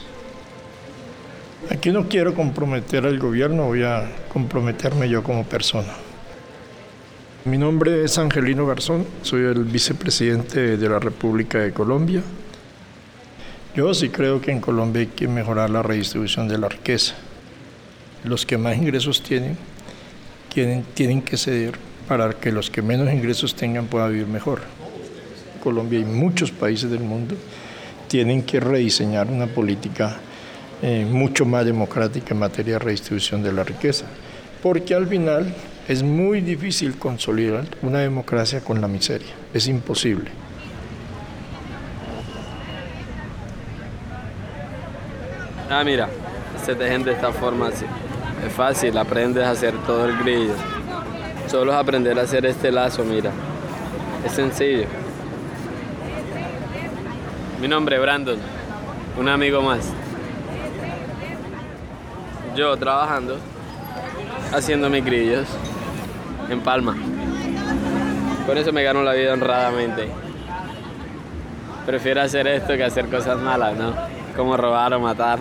Aquí 1.69 1.91
no 1.91 2.09
quiero 2.09 2.33
comprometer 2.33 3.05
al 3.05 3.19
gobierno, 3.19 3.67
voy 3.67 3.83
a 3.83 4.11
comprometerme 4.31 5.07
yo 5.07 5.23
como 5.23 5.45
persona. 5.45 5.93
Mi 7.45 7.57
nombre 7.57 8.03
es 8.03 8.17
Angelino 8.17 8.67
Garzón, 8.67 9.05
soy 9.21 9.45
el 9.45 9.63
vicepresidente 9.63 10.77
de 10.77 10.89
la 10.89 10.99
República 10.99 11.59
de 11.59 11.71
Colombia. 11.71 12.21
Yo 13.75 13.93
sí 13.93 14.09
creo 14.09 14.41
que 14.41 14.51
en 14.51 14.59
Colombia 14.59 14.99
hay 14.99 15.07
que 15.07 15.27
mejorar 15.27 15.69
la 15.69 15.81
redistribución 15.81 16.47
de 16.47 16.57
la 16.57 16.67
riqueza. 16.67 17.15
Los 18.23 18.45
que 18.45 18.57
más 18.57 18.77
ingresos 18.77 19.21
tienen 19.21 19.57
tienen, 20.53 21.21
que 21.21 21.37
ceder 21.37 21.75
para 22.07 22.33
que 22.33 22.51
los 22.51 22.69
que 22.69 22.81
menos 22.81 23.11
ingresos 23.11 23.55
tengan 23.55 23.87
puedan 23.87 24.11
vivir 24.11 24.27
mejor. 24.27 24.61
Colombia 25.63 25.99
y 25.99 26.05
muchos 26.05 26.51
países 26.51 26.91
del 26.91 27.01
mundo 27.01 27.35
tienen 28.07 28.43
que 28.43 28.59
rediseñar 28.59 29.27
una 29.27 29.47
política 29.47 30.17
eh, 30.81 31.05
mucho 31.09 31.45
más 31.45 31.65
democrática 31.65 32.33
en 32.33 32.39
materia 32.39 32.73
de 32.73 32.79
redistribución 32.79 33.43
de 33.43 33.53
la 33.53 33.63
riqueza, 33.63 34.05
porque 34.61 34.93
al 34.93 35.07
final 35.07 35.53
es 35.87 36.03
muy 36.03 36.41
difícil 36.41 36.97
consolidar 36.97 37.65
una 37.81 37.99
democracia 37.99 38.61
con 38.61 38.81
la 38.81 38.87
miseria, 38.87 39.33
es 39.53 39.67
imposible. 39.67 40.31
Ah, 45.69 45.83
mira, 45.85 46.09
se 46.65 46.75
tejen 46.75 47.03
de 47.03 47.13
esta 47.13 47.31
forma 47.31 47.69
así. 47.69 47.85
Es 48.45 48.53
fácil, 48.53 48.97
aprendes 48.97 49.43
a 49.43 49.51
hacer 49.51 49.73
todo 49.85 50.05
el 50.05 50.17
grillo. 50.17 50.53
Solo 51.47 51.71
es 51.73 51.77
aprender 51.77 52.17
a 52.17 52.23
hacer 52.23 52.45
este 52.45 52.71
lazo, 52.71 53.03
mira. 53.03 53.31
Es 54.25 54.31
sencillo. 54.31 54.85
Mi 57.61 57.67
nombre 57.67 57.95
es 57.95 58.01
Brandon, 58.01 58.37
un 59.19 59.29
amigo 59.29 59.61
más. 59.61 59.87
Yo 62.55 62.75
trabajando, 62.77 63.37
haciendo 64.51 64.89
mis 64.89 65.05
grillos 65.05 65.47
en 66.49 66.61
Palma. 66.61 66.95
Con 68.47 68.57
eso 68.57 68.73
me 68.73 68.81
gano 68.83 69.03
la 69.03 69.13
vida 69.13 69.33
honradamente. 69.33 70.09
Prefiero 71.85 72.21
hacer 72.21 72.47
esto 72.47 72.73
que 72.73 72.83
hacer 72.83 73.07
cosas 73.07 73.39
malas, 73.39 73.77
¿no? 73.77 73.93
Como 74.35 74.57
robar 74.57 74.93
o 74.93 74.99
matar. 74.99 75.39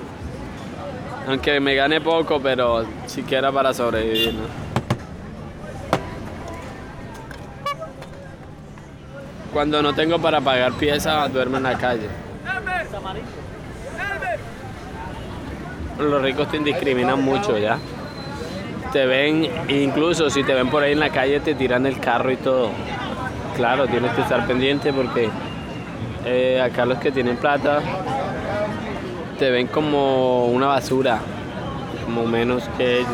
Aunque 1.29 1.61
me 1.61 1.75
gane 1.75 2.01
poco, 2.01 2.41
pero 2.41 2.85
siquiera 3.07 3.53
para 3.53 3.73
sobrevivir, 3.75 4.35
¿no? 4.35 4.71
Cuando 9.53 9.83
no 9.83 9.93
tengo 9.95 10.19
para 10.19 10.41
pagar 10.41 10.73
piezas, 10.73 11.33
duermo 11.33 11.57
en 11.57 11.65
la 11.65 11.77
calle. 11.77 12.09
Los 15.99 16.23
ricos 16.23 16.49
te 16.49 16.57
indiscriminan 16.57 17.21
mucho 17.21 17.59
ya. 17.59 17.79
Te 18.93 19.07
ven, 19.07 19.49
incluso 19.69 20.31
si 20.31 20.43
te 20.45 20.55
ven 20.55 20.71
por 20.71 20.83
ahí 20.83 20.93
en 20.93 21.01
la 21.01 21.11
calle, 21.11 21.41
te 21.41 21.55
tiran 21.55 21.85
el 21.87 21.99
carro 22.01 22.31
y 22.31 22.37
todo. 22.37 22.71
Claro, 23.57 23.87
tienes 23.87 24.13
que 24.13 24.23
estar 24.23 24.47
pendiente 24.47 24.93
porque 24.93 25.29
eh, 26.25 26.61
acá 26.61 26.87
los 26.87 26.99
que 26.99 27.11
tienen 27.13 27.37
plata 27.37 27.81
te 29.41 29.51
ven 29.51 29.69
como 29.69 30.49
una 30.49 30.67
basura, 30.67 31.19
como 32.05 32.27
menos 32.27 32.63
que 32.77 32.99
ellos. 32.99 33.09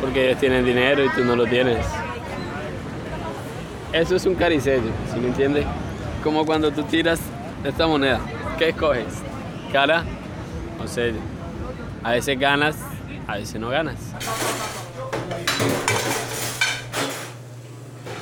Porque 0.00 0.26
ellos 0.26 0.40
tienen 0.40 0.64
dinero 0.64 1.04
y 1.04 1.08
tú 1.10 1.24
no 1.24 1.36
lo 1.36 1.46
tienes. 1.46 1.86
Eso 3.92 4.16
es 4.16 4.26
un 4.26 4.34
caricello, 4.34 4.90
¿sí 5.14 5.20
me 5.20 5.28
entiendes? 5.28 5.64
Como 6.24 6.44
cuando 6.44 6.72
tú 6.72 6.82
tiras 6.82 7.20
esta 7.62 7.86
moneda, 7.86 8.18
¿qué 8.58 8.70
escoges? 8.70 9.04
¿Cara 9.72 10.02
o 10.82 10.88
sello? 10.88 11.20
A 12.02 12.10
veces 12.10 12.36
ganas, 12.36 12.74
a 13.28 13.36
veces 13.36 13.60
no 13.60 13.68
ganas. 13.68 13.94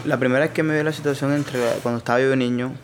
La 0.05 0.19
primera 0.19 0.41
vez 0.41 0.51
que 0.51 0.63
me 0.63 0.77
vi 0.77 0.85
la 0.85 0.93
situación 0.93 1.33
entre 1.33 1.61
cuando 1.83 1.97
estaba 1.97 2.21
yo 2.21 2.37
niño, 2.37 2.75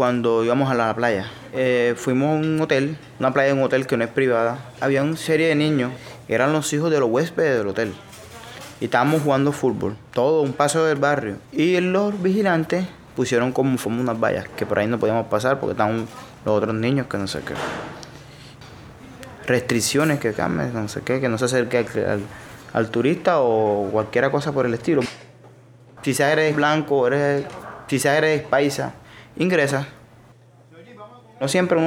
cuando 0.00 0.42
íbamos 0.42 0.70
a 0.70 0.74
la 0.74 0.96
playa. 0.96 1.26
Eh, 1.52 1.92
fuimos 1.94 2.30
a 2.30 2.32
un 2.32 2.58
hotel, 2.58 2.96
una 3.18 3.34
playa 3.34 3.48
de 3.48 3.52
un 3.52 3.62
hotel 3.62 3.86
que 3.86 3.98
no 3.98 4.04
es 4.04 4.08
privada. 4.08 4.56
Había 4.80 5.02
una 5.02 5.18
serie 5.18 5.48
de 5.48 5.54
niños, 5.54 5.92
eran 6.26 6.54
los 6.54 6.72
hijos 6.72 6.90
de 6.90 6.98
los 6.98 7.10
huéspedes 7.10 7.58
del 7.58 7.68
hotel. 7.68 7.92
Y 8.80 8.86
estábamos 8.86 9.20
jugando 9.20 9.52
fútbol, 9.52 9.98
todo 10.14 10.40
un 10.40 10.54
paso 10.54 10.86
del 10.86 10.96
barrio. 10.96 11.36
Y 11.52 11.78
los 11.80 12.22
vigilantes 12.22 12.86
pusieron 13.14 13.52
como 13.52 13.76
unas 13.86 14.18
vallas, 14.18 14.46
que 14.56 14.64
por 14.64 14.78
ahí 14.78 14.86
no 14.86 14.98
podíamos 14.98 15.26
pasar 15.26 15.60
porque 15.60 15.72
estaban 15.72 16.06
los 16.46 16.56
otros 16.56 16.74
niños 16.74 17.06
que 17.06 17.18
no 17.18 17.26
sé 17.26 17.40
qué. 17.40 17.52
Restricciones 19.46 20.18
que 20.18 20.32
cambien, 20.32 20.72
no 20.72 20.88
sé 20.88 21.02
qué, 21.02 21.20
que 21.20 21.28
no 21.28 21.36
se 21.36 21.44
acerque 21.44 21.84
al, 22.72 22.90
turista 22.90 23.40
o 23.40 23.90
cualquier 23.92 24.30
cosa 24.30 24.50
por 24.50 24.64
el 24.64 24.72
estilo. 24.72 25.02
Si 26.00 26.22
eres 26.22 26.56
blanco, 26.56 27.06
eres, 27.06 27.44
si 27.86 28.08
eres 28.08 28.40
paisa, 28.44 28.94
ingresa. 29.36 29.86
No 31.40 31.48
siempre 31.48 31.78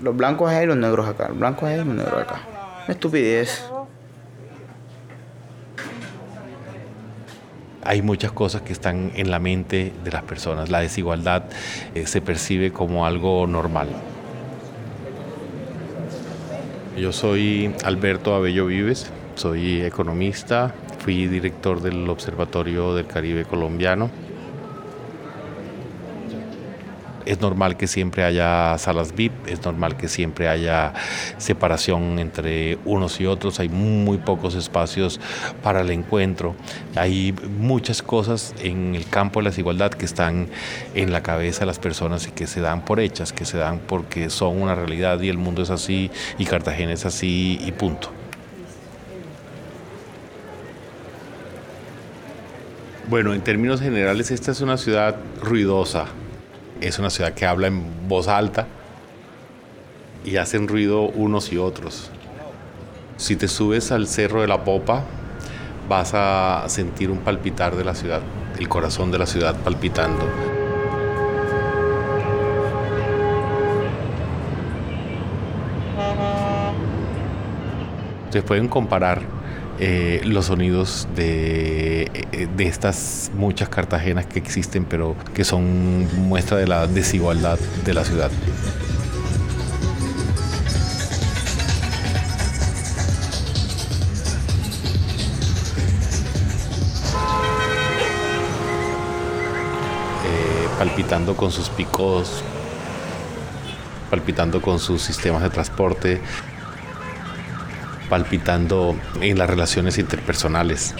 los 0.00 0.16
blancos 0.16 0.50
ahí, 0.50 0.66
los 0.66 0.76
negros 0.76 1.06
acá, 1.06 1.28
los 1.28 1.38
blancos 1.38 1.64
ahí, 1.64 1.76
los 1.76 1.86
negros 1.86 2.22
acá. 2.22 2.40
Estupidez. 2.88 3.62
Hay 7.82 8.02
muchas 8.02 8.32
cosas 8.32 8.62
que 8.62 8.72
están 8.72 9.12
en 9.16 9.30
la 9.30 9.38
mente 9.38 9.92
de 10.04 10.10
las 10.10 10.22
personas. 10.22 10.70
La 10.70 10.80
desigualdad 10.80 11.44
eh, 11.94 12.06
se 12.06 12.20
percibe 12.20 12.72
como 12.72 13.06
algo 13.06 13.46
normal. 13.46 13.88
Yo 16.96 17.12
soy 17.12 17.74
Alberto 17.84 18.34
Abello 18.34 18.66
Vives, 18.66 19.10
soy 19.34 19.80
economista, 19.82 20.74
fui 20.98 21.26
director 21.26 21.80
del 21.80 22.08
Observatorio 22.10 22.94
del 22.94 23.06
Caribe 23.06 23.44
Colombiano. 23.44 24.10
Es 27.30 27.40
normal 27.40 27.76
que 27.76 27.86
siempre 27.86 28.24
haya 28.24 28.76
salas 28.76 29.14
VIP, 29.14 29.46
es 29.46 29.62
normal 29.62 29.96
que 29.96 30.08
siempre 30.08 30.48
haya 30.48 30.94
separación 31.38 32.18
entre 32.18 32.76
unos 32.84 33.20
y 33.20 33.26
otros, 33.26 33.60
hay 33.60 33.68
muy 33.68 34.18
pocos 34.18 34.56
espacios 34.56 35.20
para 35.62 35.82
el 35.82 35.90
encuentro, 35.90 36.56
hay 36.96 37.32
muchas 37.56 38.02
cosas 38.02 38.52
en 38.64 38.96
el 38.96 39.08
campo 39.08 39.38
de 39.38 39.44
la 39.44 39.50
desigualdad 39.50 39.92
que 39.92 40.06
están 40.06 40.48
en 40.96 41.12
la 41.12 41.22
cabeza 41.22 41.60
de 41.60 41.66
las 41.66 41.78
personas 41.78 42.26
y 42.26 42.32
que 42.32 42.48
se 42.48 42.60
dan 42.60 42.84
por 42.84 42.98
hechas, 42.98 43.32
que 43.32 43.44
se 43.44 43.58
dan 43.58 43.78
porque 43.78 44.28
son 44.28 44.60
una 44.60 44.74
realidad 44.74 45.20
y 45.20 45.28
el 45.28 45.38
mundo 45.38 45.62
es 45.62 45.70
así 45.70 46.10
y 46.36 46.46
Cartagena 46.46 46.94
es 46.94 47.06
así 47.06 47.60
y 47.64 47.70
punto. 47.70 48.10
Bueno, 53.08 53.32
en 53.34 53.40
términos 53.42 53.80
generales, 53.80 54.32
esta 54.32 54.50
es 54.50 54.60
una 54.62 54.76
ciudad 54.76 55.14
ruidosa. 55.40 56.06
Es 56.80 56.98
una 56.98 57.10
ciudad 57.10 57.34
que 57.34 57.44
habla 57.44 57.66
en 57.66 58.08
voz 58.08 58.26
alta 58.26 58.66
y 60.24 60.36
hacen 60.38 60.66
ruido 60.66 61.02
unos 61.02 61.52
y 61.52 61.58
otros. 61.58 62.10
Si 63.18 63.36
te 63.36 63.48
subes 63.48 63.92
al 63.92 64.06
cerro 64.06 64.40
de 64.40 64.48
la 64.48 64.64
Popa, 64.64 65.04
vas 65.90 66.12
a 66.14 66.64
sentir 66.68 67.10
un 67.10 67.18
palpitar 67.18 67.76
de 67.76 67.84
la 67.84 67.94
ciudad, 67.94 68.22
el 68.58 68.68
corazón 68.68 69.10
de 69.10 69.18
la 69.18 69.26
ciudad 69.26 69.56
palpitando. 69.56 70.24
Se 78.30 78.40
pueden 78.42 78.68
comparar 78.68 79.39
eh, 79.82 80.20
los 80.24 80.44
sonidos 80.44 81.08
de, 81.16 82.02
eh, 82.32 82.48
de, 82.54 82.66
estas 82.66 83.30
muchas 83.34 83.70
Cartagenas 83.70 84.26
que 84.26 84.38
existen, 84.38 84.84
pero 84.84 85.16
que 85.32 85.42
son 85.42 86.06
muestra 86.28 86.58
de 86.58 86.66
la 86.66 86.86
desigualdad 86.86 87.58
de 87.86 87.94
la 87.94 88.04
ciudad. 88.04 88.30
Eh, 100.26 100.68
palpitando 100.78 101.34
con 101.34 101.50
sus 101.50 101.70
picos, 101.70 102.42
palpitando 104.10 104.60
con 104.60 104.78
sus 104.78 105.00
sistemas 105.00 105.42
de 105.42 105.48
transporte, 105.48 106.20
palpitando 108.10 108.96
en 109.22 109.38
las 109.38 109.48
relaciones 109.48 109.96
interpersonales. 109.96 110.94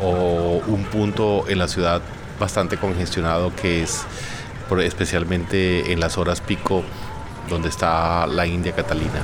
O 0.00 0.60
un 0.66 0.84
punto 0.84 1.44
en 1.48 1.58
la 1.58 1.68
ciudad 1.68 2.02
bastante 2.40 2.76
congestionado 2.78 3.54
que 3.54 3.82
es 3.82 4.04
especialmente 4.82 5.92
en 5.92 6.00
las 6.00 6.18
horas 6.18 6.40
pico 6.40 6.82
donde 7.48 7.68
está 7.68 8.26
la 8.26 8.46
India 8.46 8.72
Catalina. 8.72 9.20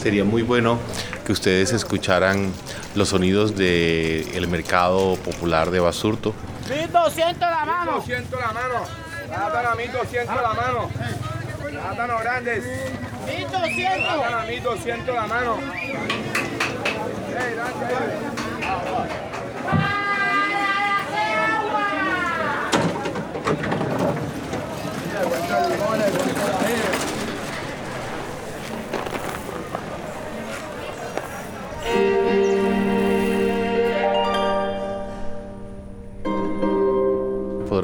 Sería 0.00 0.24
muy 0.24 0.42
bueno 0.42 0.78
que 1.32 1.40
ustedes 1.40 1.72
escucharan 1.72 2.52
los 2.94 3.08
sonidos 3.08 3.56
del 3.56 4.48
mercado 4.48 5.16
popular 5.16 5.70
de 5.70 5.80
Basurto. 5.80 6.34
1200 6.68 7.40
la 7.40 7.64
mano. 7.64 7.92
1200 7.92 8.40
la 8.40 8.52
mano. 8.52 8.84
Plátano 9.28 9.68
a 9.70 9.74
1200 9.74 10.42
la 10.42 10.52
mano. 10.52 10.90
Plátano 11.70 12.18
grandes. 12.18 12.64
1200. 13.26 14.14
Plátano 14.14 14.36
a 14.36 14.44
1200 14.44 15.14
la 15.14 15.26
mano. 15.26 15.56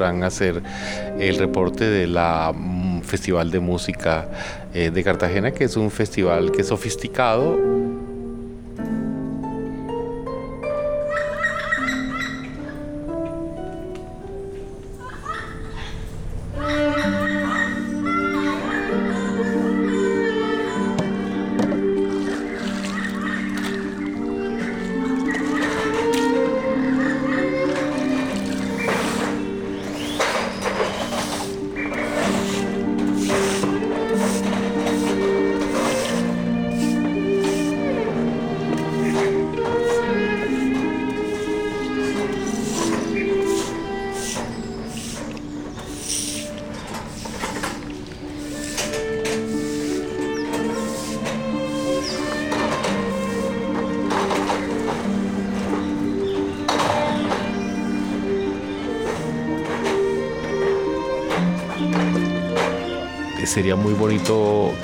Podrán 0.09 0.23
hacer 0.23 0.61
el 1.19 1.37
reporte 1.37 1.85
de 1.85 2.07
la 2.07 2.51
mm, 2.55 3.01
Festival 3.01 3.51
de 3.51 3.59
Música 3.59 4.27
eh, 4.73 4.91
de 4.91 5.03
Cartagena, 5.03 5.51
que 5.51 5.65
es 5.65 5.75
un 5.75 5.91
festival 5.91 6.51
que 6.51 6.61
es 6.61 6.67
sofisticado. 6.67 7.78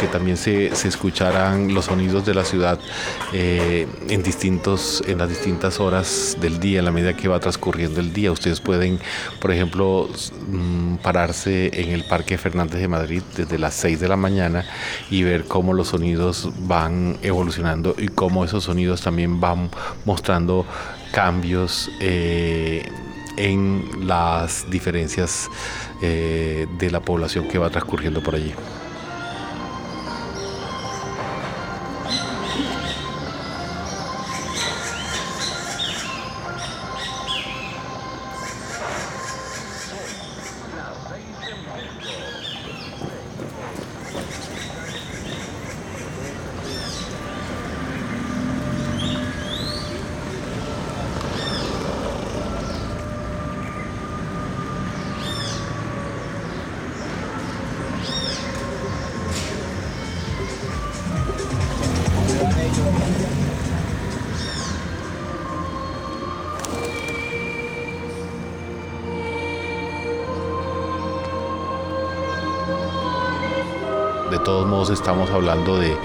Que 0.06 0.12
también 0.12 0.38
se, 0.38 0.76
se 0.76 0.88
escucharan 0.88 1.74
los 1.74 1.86
sonidos 1.86 2.26
de 2.26 2.36
la 2.36 2.46
ciudad 2.46 2.80
eh, 3.34 3.88
en, 4.08 4.22
distintos, 4.22 5.04
en 5.08 5.18
las 5.18 5.30
distintas 5.30 5.80
horas 5.80 6.38
del 6.40 6.60
día, 6.60 6.80
en 6.80 6.86
la 6.86 6.92
medida 6.92 7.16
que 7.16 7.28
va 7.28 7.40
transcurriendo 7.40 8.00
el 8.00 8.14
día. 8.14 8.32
Ustedes 8.32 8.62
pueden, 8.62 9.00
por 9.42 9.52
ejemplo, 9.52 10.08
mm, 10.48 10.98
pararse 10.98 11.72
en 11.74 11.90
el 11.90 12.04
Parque 12.04 12.38
Fernández 12.38 12.80
de 12.82 12.88
Madrid 12.88 13.24
desde 13.36 13.58
las 13.58 13.74
6 13.76 14.00
de 14.00 14.08
la 14.08 14.16
mañana 14.16 14.66
y 15.10 15.24
ver 15.24 15.46
cómo 15.46 15.74
los 15.74 15.88
sonidos 15.88 16.52
van 16.60 17.18
evolucionando 17.24 17.96
y 17.98 18.08
cómo 18.08 18.46
esos 18.46 18.66
sonidos 18.66 19.02
también 19.02 19.40
van 19.40 19.72
mostrando 20.06 20.66
cambios. 21.12 21.90
Eh, 22.00 22.88
en 23.38 24.08
las 24.08 24.70
diferencias 24.70 25.50
eh, 26.02 26.68
de 26.80 26.90
la 26.90 27.02
población 27.02 27.50
que 27.50 27.58
va 27.58 27.70
transcurriendo 27.70 28.24
por 28.24 28.36
allí. 28.36 28.54
Todos 74.46 74.68
modos 74.68 74.92
estamos 74.92 75.32
hablando 75.32 75.80
de, 75.80 75.98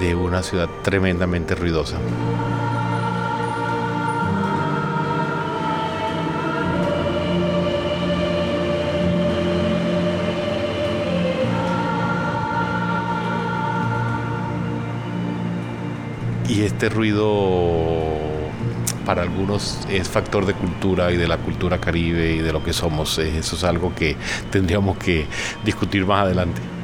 de 0.00 0.16
una 0.16 0.42
ciudad 0.42 0.68
tremendamente 0.82 1.54
ruidosa. 1.54 1.96
Y 16.48 16.62
este 16.62 16.88
ruido 16.88 18.16
para 19.04 19.22
algunos 19.22 19.78
es 19.88 20.08
factor 20.08 20.44
de 20.44 20.54
cultura 20.54 21.12
y 21.12 21.16
de 21.16 21.28
la 21.28 21.38
cultura 21.38 21.78
caribe 21.78 22.32
y 22.32 22.38
de 22.40 22.52
lo 22.52 22.64
que 22.64 22.72
somos. 22.72 23.16
Eso 23.20 23.54
es 23.54 23.62
algo 23.62 23.94
que 23.94 24.16
tendríamos 24.50 24.98
que 24.98 25.26
discutir 25.64 26.04
más 26.04 26.24
adelante. 26.24 26.75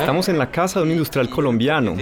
Estamos 0.00 0.28
en 0.28 0.38
la 0.38 0.50
casa 0.50 0.80
de 0.80 0.86
un 0.86 0.92
industrial 0.92 1.28
colombiano. 1.28 1.94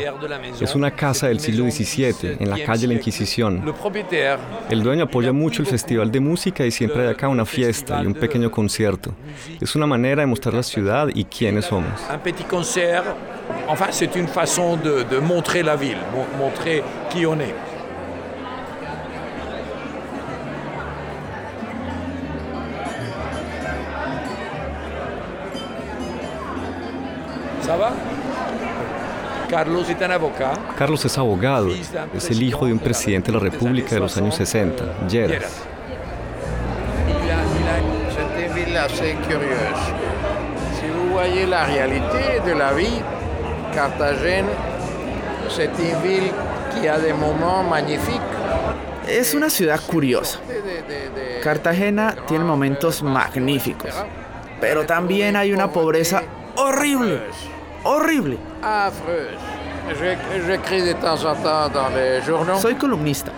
Es 0.61 0.75
una 0.75 0.91
casa 0.93 1.27
del 1.29 1.41
siglo 1.41 1.65
XVII, 1.71 2.37
en 2.39 2.51
la 2.51 2.57
calle 2.65 2.87
La 2.87 2.95
Inquisición. 2.95 3.65
El 4.71 4.83
dueño 4.83 5.05
apoya 5.05 5.33
mucho 5.33 5.63
el 5.63 5.67
festival 5.69 6.11
de 6.13 6.21
música 6.21 6.65
y 6.65 6.71
siempre 6.71 7.03
hay 7.03 7.09
acá 7.09 7.29
una 7.29 7.45
fiesta 7.45 8.03
y 8.03 8.07
un 8.07 8.15
pequeño 8.15 8.51
concierto. 8.51 9.15
Es 9.61 9.75
una 9.75 9.87
manera 9.87 10.23
de 10.23 10.27
mostrar 10.27 10.55
la 10.55 10.63
ciudad 10.63 11.09
y 11.15 11.25
quiénes 11.25 11.65
somos. 11.67 12.01
un 12.13 12.21
petit 12.21 12.47
concert. 12.47 13.05
Enfin, 13.69 13.87
c'est 13.91 14.15
une 14.17 14.29
façon 14.29 14.77
de, 14.77 15.03
de 15.05 15.19
montrer 15.21 15.63
la 15.65 15.77
ville, 15.77 15.99
mo- 16.15 16.27
montrer 16.39 16.83
qui 17.11 17.27
on 17.27 17.41
est. 17.41 17.55
Ça 27.67 27.77
va 27.77 27.91
Carlos 29.49 29.85
avocat. 29.89 30.55
Carlos 30.79 31.05
es 31.05 31.19
abogado, 31.19 31.69
es 32.15 32.31
el 32.31 32.43
hijo 32.43 32.67
de 32.67 32.73
un 32.73 32.79
presidente 32.79 33.33
de 33.33 33.39
la 33.39 33.43
República 33.43 33.97
de 33.97 34.01
los 34.01 34.17
años 34.17 34.37
60, 34.37 35.09
Lleras. 35.09 35.67
Si 40.81 40.87
vous 40.91 41.13
voyez 41.13 41.47
la 41.47 41.65
réalité 41.65 42.41
de 42.47 42.55
la 42.55 42.73
vie, 42.73 43.03
Carthagène, 43.75 44.47
c'est 45.49 45.71
une 45.79 46.09
ville 46.09 46.31
qui 46.73 46.87
a 46.87 46.99
des 46.99 47.13
moments 47.13 47.65
magnifiques. 47.65 48.21
Es 49.09 49.35
una 49.35 49.51
ciudad 49.51 49.81
curiosa. 49.81 50.39
Cartagena 51.43 52.15
tiene 52.27 52.45
momentos 52.45 53.03
magníficos, 53.03 53.95
pero 54.61 54.87
también 54.87 55.35
hay 55.37 55.53
una 55.53 55.73
pobreza 55.73 56.23
horrible, 56.57 57.21
horrible. 57.87 58.39
Journaux. 62.27 62.61
Soy 62.61 62.75
columnista 62.75 63.33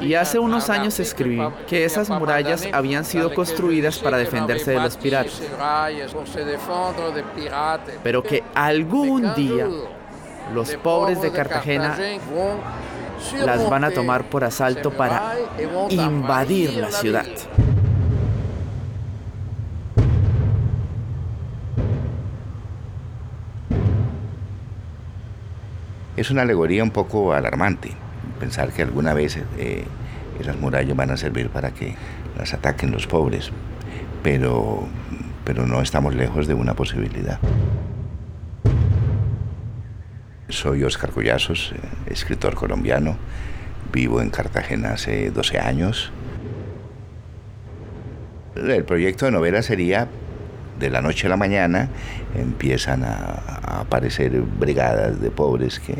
y 0.00 0.14
hace 0.14 0.38
unos 0.38 0.68
años 0.68 1.00
escribí 1.00 1.40
que 1.66 1.84
esas 1.84 2.10
murallas 2.10 2.68
habían 2.72 3.04
sido 3.04 3.34
construidas 3.34 3.98
para 3.98 4.18
defenderse 4.18 4.72
de 4.72 4.80
los 4.80 4.96
piratas, 4.96 5.40
pero 8.02 8.22
que 8.22 8.44
algún 8.54 9.34
día 9.34 9.66
los 10.52 10.76
pobres 10.76 11.22
de 11.22 11.32
Cartagena 11.32 11.96
las 13.44 13.70
van 13.70 13.84
a 13.84 13.90
tomar 13.90 14.24
por 14.24 14.44
asalto 14.44 14.90
para 14.90 15.34
invadir 15.88 16.74
la 16.74 16.90
ciudad. 16.90 17.26
Es 26.16 26.30
una 26.30 26.42
alegoría 26.42 26.82
un 26.82 26.90
poco 26.90 27.34
alarmante 27.34 27.90
pensar 28.40 28.72
que 28.72 28.82
alguna 28.82 29.12
vez 29.12 29.38
eh, 29.58 29.84
esas 30.40 30.58
murallas 30.58 30.96
van 30.96 31.10
a 31.10 31.16
servir 31.16 31.50
para 31.50 31.72
que 31.72 31.94
las 32.38 32.54
ataquen 32.54 32.90
los 32.90 33.06
pobres, 33.06 33.50
pero, 34.22 34.86
pero 35.44 35.66
no 35.66 35.82
estamos 35.82 36.14
lejos 36.14 36.46
de 36.46 36.54
una 36.54 36.74
posibilidad. 36.74 37.38
Soy 40.48 40.84
Oscar 40.84 41.10
Collazos, 41.10 41.74
eh, 41.74 42.12
escritor 42.12 42.54
colombiano, 42.54 43.16
vivo 43.92 44.22
en 44.22 44.30
Cartagena 44.30 44.92
hace 44.92 45.30
12 45.30 45.58
años. 45.58 46.12
El 48.54 48.84
proyecto 48.84 49.26
de 49.26 49.32
novela 49.32 49.60
sería 49.62 50.08
de 50.78 50.90
la 50.90 51.00
noche 51.00 51.26
a 51.26 51.30
la 51.30 51.36
mañana 51.36 51.88
empiezan 52.34 53.04
a, 53.04 53.80
aparecer 53.80 54.40
brigadas 54.40 55.20
de 55.20 55.30
pobres 55.30 55.80
que, 55.80 55.96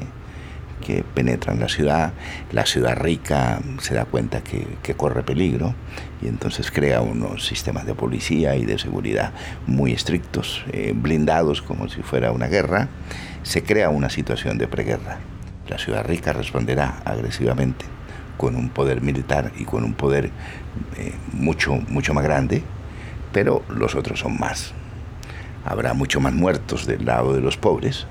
que 0.85 1.03
penetran 1.03 1.61
la 1.61 1.69
ciudad. 1.69 2.13
La 2.53 2.65
ciudad 2.67 2.97
rica 2.97 3.61
se 3.81 3.95
da 3.95 4.05
cuenta 4.05 4.43
que, 4.43 4.67
que 4.83 4.95
corre 4.95 5.23
peligro 5.23 5.75
y 6.23 6.29
entonces 6.29 6.71
crea 6.71 7.01
unos 7.01 7.47
sistemas 7.47 7.87
de 7.87 7.95
policía 7.95 8.57
y 8.57 8.65
de 8.65 8.79
seguridad 8.79 9.33
muy 9.67 9.93
estrictos, 9.93 10.65
eh, 10.73 10.93
blindados 10.95 11.63
como 11.63 11.89
si 11.89 12.03
fuera 12.03 12.33
una 12.33 12.47
guerra. 12.47 12.89
Se 13.43 13.63
crea 13.63 13.91
una 13.91 14.11
situación 14.11 14.59
de 14.59 14.69
preguerra. 14.69 15.19
La 15.69 15.79
ciudad 15.79 16.05
rica 16.05 16.33
responderá 16.33 17.01
agresivamente 17.05 17.85
con 18.37 18.55
un 18.55 18.69
poder 18.69 19.01
militar 19.01 19.53
y 19.59 19.65
con 19.65 19.85
un 19.85 19.95
poder 19.95 20.31
eh, 20.97 21.13
mucho, 21.33 21.75
mucho 21.89 22.15
más 22.15 22.25
grande, 22.25 22.63
pero 23.37 23.63
los 23.69 23.95
otros 23.95 24.21
son 24.21 24.41
más. 24.41 24.73
Habrá 25.67 25.93
mucho 25.93 26.21
más 26.21 26.33
muertos 26.33 26.87
del 26.87 27.05
lado 27.05 27.35
de 27.35 27.43
los 27.43 27.59
pobres, 27.59 28.07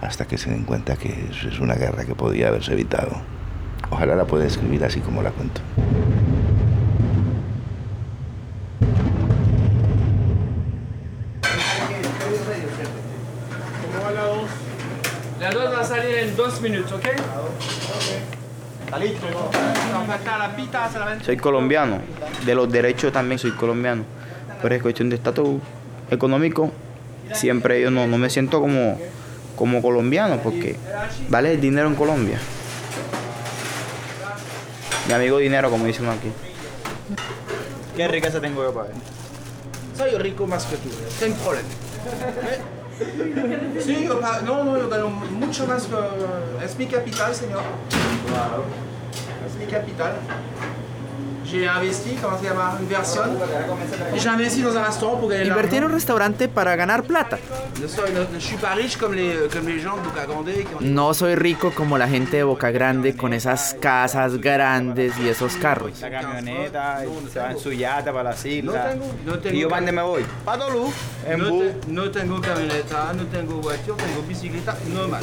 hasta 0.00 0.24
que 0.24 0.36
se 0.36 0.50
den 0.50 0.64
cuenta 0.64 0.96
que 0.96 1.28
es 1.30 1.44
es 1.44 1.60
una 1.60 1.74
guerra 1.74 2.04
que 2.04 2.16
podía 2.16 2.48
haberse 2.48 2.72
evitado. 2.72 3.12
Ojalá 3.90 4.16
la 4.16 4.24
pueda 4.24 4.44
escribir 4.44 4.84
así 4.84 4.98
como 4.98 5.22
la 5.22 5.30
cuento. 5.30 5.60
Dos 15.52 15.72
va 15.72 15.80
a 15.80 15.84
salir 15.84 16.16
en 16.16 16.36
dos 16.36 16.60
minutos, 16.60 16.92
¿ok? 16.92 17.06
Soy 21.22 21.36
colombiano, 21.36 22.00
de 22.44 22.54
los 22.54 22.70
derechos 22.70 23.12
también 23.12 23.38
soy 23.38 23.52
colombiano, 23.52 24.04
pero 24.60 24.74
es 24.74 24.82
cuestión 24.82 25.08
de 25.10 25.16
estatus 25.16 25.60
económico, 26.10 26.70
siempre 27.32 27.80
yo 27.80 27.90
no, 27.90 28.06
no 28.06 28.18
me 28.18 28.30
siento 28.30 28.60
como, 28.60 28.98
como 29.56 29.80
colombiano 29.82 30.38
porque 30.42 30.76
vale 31.28 31.52
el 31.52 31.60
dinero 31.60 31.88
en 31.88 31.94
Colombia. 31.94 32.38
Mi 35.08 35.14
amigo 35.14 35.38
dinero, 35.38 35.70
como 35.70 35.84
dicen 35.84 36.08
aquí. 36.08 36.30
¿Qué 37.96 38.08
riqueza 38.08 38.40
tengo 38.40 38.62
yo 38.62 38.72
para 38.72 38.88
ver? 38.88 38.96
Soy 39.96 40.18
rico 40.18 40.46
más 40.46 40.64
que 40.66 40.76
tú, 40.76 40.88
sin 41.18 41.34
problema. 41.34 41.68
Sí, 43.80 44.04
yo 44.04 44.20
no, 44.44 44.64
no, 44.64 44.78
yo 44.78 44.88
gano 44.88 45.08
mucho 45.08 45.66
más 45.66 45.84
que... 45.84 46.64
Es 46.64 46.78
mi 46.78 46.86
capital, 46.86 47.34
señor. 47.34 47.62
Claro. 48.28 48.64
Es 49.46 49.58
mi 49.58 49.66
capital. 49.66 50.14
J'ai 51.52 51.68
investi, 51.68 52.16
comment 52.22 52.38
se 52.40 52.44
llama? 52.46 52.78
Inversión. 52.80 53.36
Et 54.14 54.18
J'ai 54.18 54.30
investi 54.30 54.62
dans 54.62 54.74
un 54.74 54.84
restaurant 54.84 55.16
pour 55.18 55.28
gagner 55.28 55.44
de 55.44 55.50
Invertir 55.50 55.82
en 55.82 55.86
un 55.90 55.92
restaurante 55.92 56.48
para 56.48 56.74
ganar 56.76 57.02
plata. 57.02 57.38
Ne 57.78 57.86
soy- 57.88 58.10
ne- 58.10 58.26
ne 58.34 58.40
suis 58.40 58.56
pas 58.56 58.74
riche 58.74 58.96
comme 58.96 59.12
les, 59.14 59.48
comme 59.52 59.66
les 59.68 59.78
gens 59.78 59.96
de 59.98 60.02
Boca 60.02 60.24
Grande 60.24 60.46
qui 60.50 60.74
ont... 60.74 60.80
No 60.80 61.12
soy 61.12 61.34
rico 61.34 61.70
como 61.72 61.98
la 61.98 62.08
gente 62.08 62.38
de 62.38 62.44
Boca 62.44 62.70
Grande 62.70 63.14
con 63.16 63.34
esas 63.34 63.76
casas 63.80 64.38
grandes 64.40 65.12
y 65.18 65.28
esos 65.28 65.56
carros. 65.56 66.00
La 66.00 66.10
camioneta, 66.10 67.02
y 67.04 67.30
se 67.30 67.38
va 67.38 67.50
en 67.50 67.58
su 67.58 67.70
yate 67.72 68.10
para 68.10 68.30
las 68.30 68.42
islas. 68.46 68.74
No 68.74 68.90
tengo- 68.90 69.14
no 69.26 69.38
tengo 69.38 69.56
¿Y 69.56 69.60
yo 69.60 69.68
para 69.68 69.82
cam- 69.82 69.84
dónde 69.86 69.92
me 69.92 70.02
voy? 70.02 70.24
Para 70.46 70.58
Tolú, 70.64 70.90
en 71.28 71.38
no, 71.38 71.50
bus. 71.50 71.64
te- 71.64 71.92
no 71.92 72.10
tengo 72.10 72.40
camioneta, 72.40 73.12
no 73.12 73.24
tengo 73.26 73.56
voiture, 73.60 74.02
tengo 74.02 74.22
bicicleta, 74.26 74.74
no 74.94 75.06
más. 75.06 75.22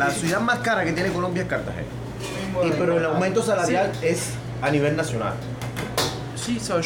La 0.00 0.10
ciudad 0.10 0.40
más 0.40 0.60
cara 0.60 0.82
que 0.82 0.92
tiene 0.92 1.12
Colombia 1.12 1.42
es 1.42 1.48
Cartagena. 1.48 1.86
Y, 2.64 2.70
pero 2.78 2.96
el 2.96 3.04
aumento 3.04 3.42
salarial 3.42 3.92
es 4.00 4.30
a 4.62 4.70
nivel 4.70 4.96
nacional. 4.96 5.34
Sí, 6.34 6.58
a 6.72 6.80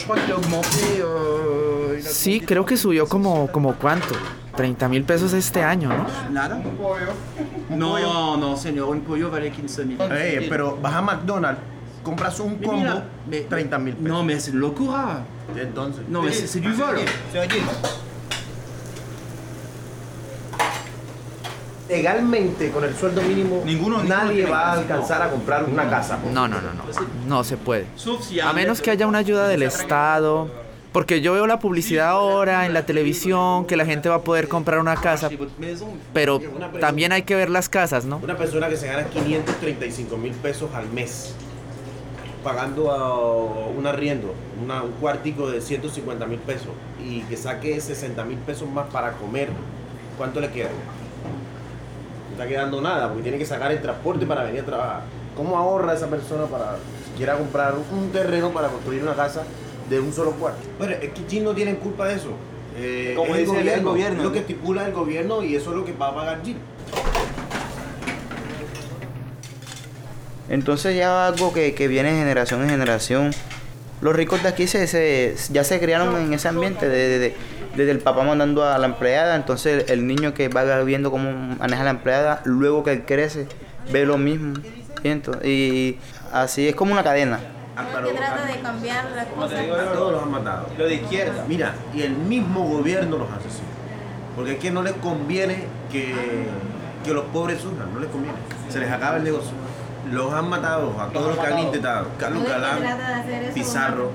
Sí, 2.03 2.41
creo 2.41 2.67
que 2.67 2.77
subió 2.77 3.07
como, 3.07 3.47
como 3.53 3.77
cuánto, 3.77 4.15
30 4.57 4.89
mil 4.89 5.05
pesos 5.05 5.33
este 5.33 5.63
año, 5.63 5.91
¿no? 5.91 6.07
Nada. 6.33 6.61
No, 7.71 8.37
no, 8.37 8.57
señor, 8.57 8.89
un 8.89 9.03
pollo 9.03 9.31
vale 9.31 9.53
15 9.53 9.85
mil. 9.85 9.99
Eh, 10.11 10.47
pero 10.49 10.77
vas 10.83 10.95
a 10.95 11.01
McDonald's, 11.01 11.61
compras 12.03 12.41
un 12.41 12.57
combo, 12.57 12.79
mira, 12.79 13.05
mais- 13.31 13.49
30 13.49 13.79
mil 13.79 13.95
pesos. 13.95 14.25
Mais 14.25 14.41
c'est 14.41 14.51
une 14.51 14.59
locura. 14.59 15.23
Entonces. 15.57 16.03
Non, 16.09 16.23
mais 16.23 16.33
c'est 16.33 16.49
c'est 16.49 16.61
du 16.61 16.73
vol. 16.73 16.97
Legalmente, 21.99 22.71
con 22.71 22.83
el 22.85 22.95
sueldo 22.97 23.23
mínimo, 23.23 23.63
nadie 24.05 24.47
va 24.47 24.71
a 24.71 24.73
alcanzar 24.73 25.23
a 25.23 25.31
comprar 25.31 25.65
una 25.65 25.89
casa. 25.89 26.19
No, 26.33 26.49
no, 26.49 26.61
no, 26.61 26.73
no. 26.75 26.83
No 27.27 27.45
se 27.45 27.57
puede. 27.57 27.87
A 28.43 28.53
menos 28.53 28.81
que 28.81 28.91
haya 28.91 29.07
una 29.07 29.19
ayuda 29.19 29.47
del 29.49 29.63
Estado. 29.63 30.49
Porque 30.93 31.21
yo 31.21 31.33
veo 31.33 31.47
la 31.49 31.59
publicidad 31.59 32.09
ahora 32.11 32.67
en 32.67 32.73
la 32.75 32.87
televisión 32.87 33.65
que 33.67 33.77
la 33.77 33.85
gente 33.85 34.09
va 34.09 34.17
a 34.17 34.21
poder 34.23 34.47
comprar 34.49 34.79
una 34.81 34.95
casa. 34.97 35.29
Pero 36.13 36.41
también 36.81 37.11
hay 37.13 37.23
que 37.23 37.35
ver 37.35 37.51
las 37.51 37.69
casas, 37.69 38.05
¿no? 38.05 38.19
Una 38.23 38.37
persona 38.37 38.69
que 38.69 38.77
se 38.77 38.87
gana 38.87 39.05
535 39.05 40.17
mil 40.17 40.33
pesos 40.35 40.71
al 40.73 40.89
mes, 40.91 41.35
pagando 42.45 43.73
un 43.77 43.87
arriendo, 43.89 44.35
una- 44.63 44.83
un 44.85 44.93
cuartico 44.93 45.51
de 45.51 45.61
150 45.61 46.27
mil 46.27 46.39
pesos, 46.39 46.69
y 47.05 47.23
que 47.23 47.37
saque 47.37 47.81
60 47.81 48.23
mil 48.25 48.39
pesos 48.39 48.69
más 48.71 48.87
para 48.93 49.13
comer, 49.15 49.49
¿cuánto 50.17 50.41
le 50.41 50.51
queda? 50.51 50.69
No 52.37 52.43
está 52.43 52.49
quedando 52.53 52.81
nada, 52.81 53.07
porque 53.09 53.23
tiene 53.23 53.39
que 53.39 53.47
sacar 53.47 53.71
el 53.71 53.81
transporte 53.81 54.27
para 54.27 54.43
venir 54.43 54.63
a 54.63 54.65
trabajar. 54.65 55.03
¿Cómo 55.37 55.57
ahorra 55.57 55.95
esa 55.95 56.09
persona 56.09 56.47
para 56.47 56.77
si 57.07 57.17
quiera 57.17 57.37
comprar 57.39 57.75
un 57.93 58.11
terreno 58.11 58.51
para 58.51 58.67
construir 58.69 59.03
una 59.05 59.15
casa 59.15 59.43
de 59.89 60.01
un 60.01 60.13
solo 60.13 60.33
cuarto? 60.33 60.59
Bueno, 60.79 60.95
es 61.01 61.11
que 61.11 61.23
Jim 61.29 61.45
no 61.45 61.55
tiene 61.55 61.77
culpa 61.77 62.09
de 62.09 62.15
eso. 62.17 62.31
Eh, 62.77 63.13
Como 63.17 63.37
es 63.37 63.47
dice 63.49 63.61
el 63.61 63.83
gobierno, 63.85 64.19
es 64.19 64.25
lo 64.25 64.33
que 64.33 64.41
estipula 64.41 64.85
el 64.85 64.93
gobierno 64.93 65.45
y 65.45 65.55
eso 65.55 65.71
es 65.71 65.77
lo 65.77 65.85
que 65.85 65.93
va 65.93 66.09
a 66.09 66.15
pagar 66.17 66.41
Jim. 66.45 66.57
Entonces 70.49 70.97
ya 70.97 71.29
algo 71.29 71.53
que, 71.53 71.75
que 71.75 71.87
viene 71.87 72.13
de 72.13 72.19
generación 72.19 72.63
en 72.63 72.71
generación. 72.71 73.31
Los 74.01 74.15
ricos 74.17 74.43
de 74.43 74.49
aquí 74.49 74.67
se, 74.67 74.87
se- 74.89 75.37
ya 75.53 75.63
se 75.63 75.79
criaron 75.81 76.17
en 76.21 76.35
ese 76.35 76.49
ambiente, 76.49 76.89
de- 76.89 77.09
de- 77.09 77.19
de- 77.21 77.35
desde 77.77 77.91
el 77.91 77.99
papá 77.99 78.23
mandando 78.23 78.65
a 78.65 78.79
la 78.79 78.87
empleada, 78.87 79.37
entonces 79.37 79.91
el 79.91 80.07
niño 80.07 80.35
que 80.35 80.49
va 80.49 80.83
viendo 80.83 81.11
cómo 81.11 81.31
maneja 81.59 81.85
la 81.85 81.91
empleada, 81.91 82.41
luego 82.45 82.85
que 82.85 82.93
él 82.93 83.05
crece, 83.07 83.47
ve 83.91 84.07
lo 84.07 84.19
mismo. 84.19 84.55
Y, 85.03 85.49
y 85.49 85.99
así 86.33 86.69
es 86.69 86.75
como 86.75 86.93
una 86.93 87.05
cadena. 87.05 87.41
Álvaro, 87.77 88.09
que 88.09 88.15
trata 88.15 88.47
de 88.47 88.61
cambiar 88.61 89.11
las 89.11 89.27
cosas. 89.27 89.67
todos 89.95 90.13
los 90.13 90.23
han 90.23 90.31
matado. 90.31 90.69
Lo 90.79 90.87
de 90.87 90.95
izquierda. 90.95 91.45
Mira, 91.49 91.75
y 91.93 92.03
el 92.03 92.13
mismo 92.13 92.63
gobierno 92.63 93.19
los 93.19 93.31
asesina. 93.31 93.69
Porque 94.37 94.53
es 94.53 94.59
que 94.59 94.71
no 94.71 94.83
les 94.83 94.95
conviene 94.95 95.65
que, 95.91 96.15
que 97.05 97.13
los 97.13 97.25
pobres 97.27 97.61
sufran, 97.61 97.93
no 97.93 98.01
les 98.01 98.11
conviene. 98.11 98.37
Se 98.69 98.79
les 98.79 98.91
acaba 98.91 99.17
el 99.17 99.25
negocio. 99.25 99.53
Los 100.11 100.33
han 100.33 100.49
matado 100.49 101.01
a 101.01 101.09
todos 101.09 101.35
los 101.35 101.39
que 101.39 101.53
han 101.53 101.59
intentado. 101.59 102.09
Carlos 102.19 102.45
Galán, 102.45 102.83
Pizarro. 103.55 104.13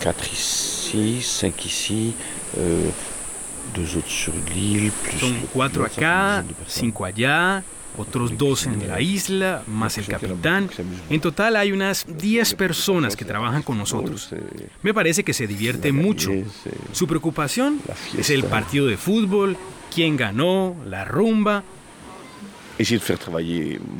Quatre 0.00 0.32
ici, 0.32 1.20
cinq 1.22 1.64
ici, 1.66 2.14
euh, 2.58 2.88
deux 3.74 3.96
autres 3.96 4.10
sur 4.10 4.32
l'île, 4.54 4.90
plus 4.90 5.18
Son 5.18 5.28
le 5.28 5.34
cuatro 5.52 5.84
pilote, 5.84 5.92
ça 5.92 6.00
fait 6.00 6.00
une 6.00 6.08
acá, 6.08 6.42
dizaine 6.42 6.46
de 6.46 6.54
personnes. 6.54 6.82
cinco 6.82 7.04
allá, 7.04 7.62
otros 7.98 8.36
dos 8.36 8.66
en 8.66 8.88
la 8.88 9.00
isla, 9.00 9.62
más 9.66 9.98
el 9.98 10.06
capitán. 10.06 10.68
En 11.10 11.20
total 11.20 11.56
hay 11.56 11.72
unas 11.72 12.06
10 12.06 12.54
personas 12.54 13.16
que 13.16 13.24
trabajan 13.24 13.62
con 13.62 13.78
nosotros. 13.78 14.30
Me 14.82 14.94
parece 14.94 15.24
que 15.24 15.34
se 15.34 15.46
divierte 15.46 15.92
mucho. 15.92 16.30
Su 16.92 17.06
preocupación 17.06 17.80
es 18.16 18.30
el 18.30 18.44
partido 18.44 18.86
de 18.86 18.96
fútbol, 18.96 19.56
quién 19.94 20.16
ganó, 20.16 20.76
la 20.86 21.04
rumba, 21.04 21.64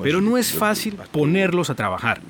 pero 0.03 0.21
no 0.21 0.39
es 0.39 0.53
fácil 0.53 0.97
ponerlos 1.11 1.69
a 1.71 1.75
trabajar. 1.75 2.21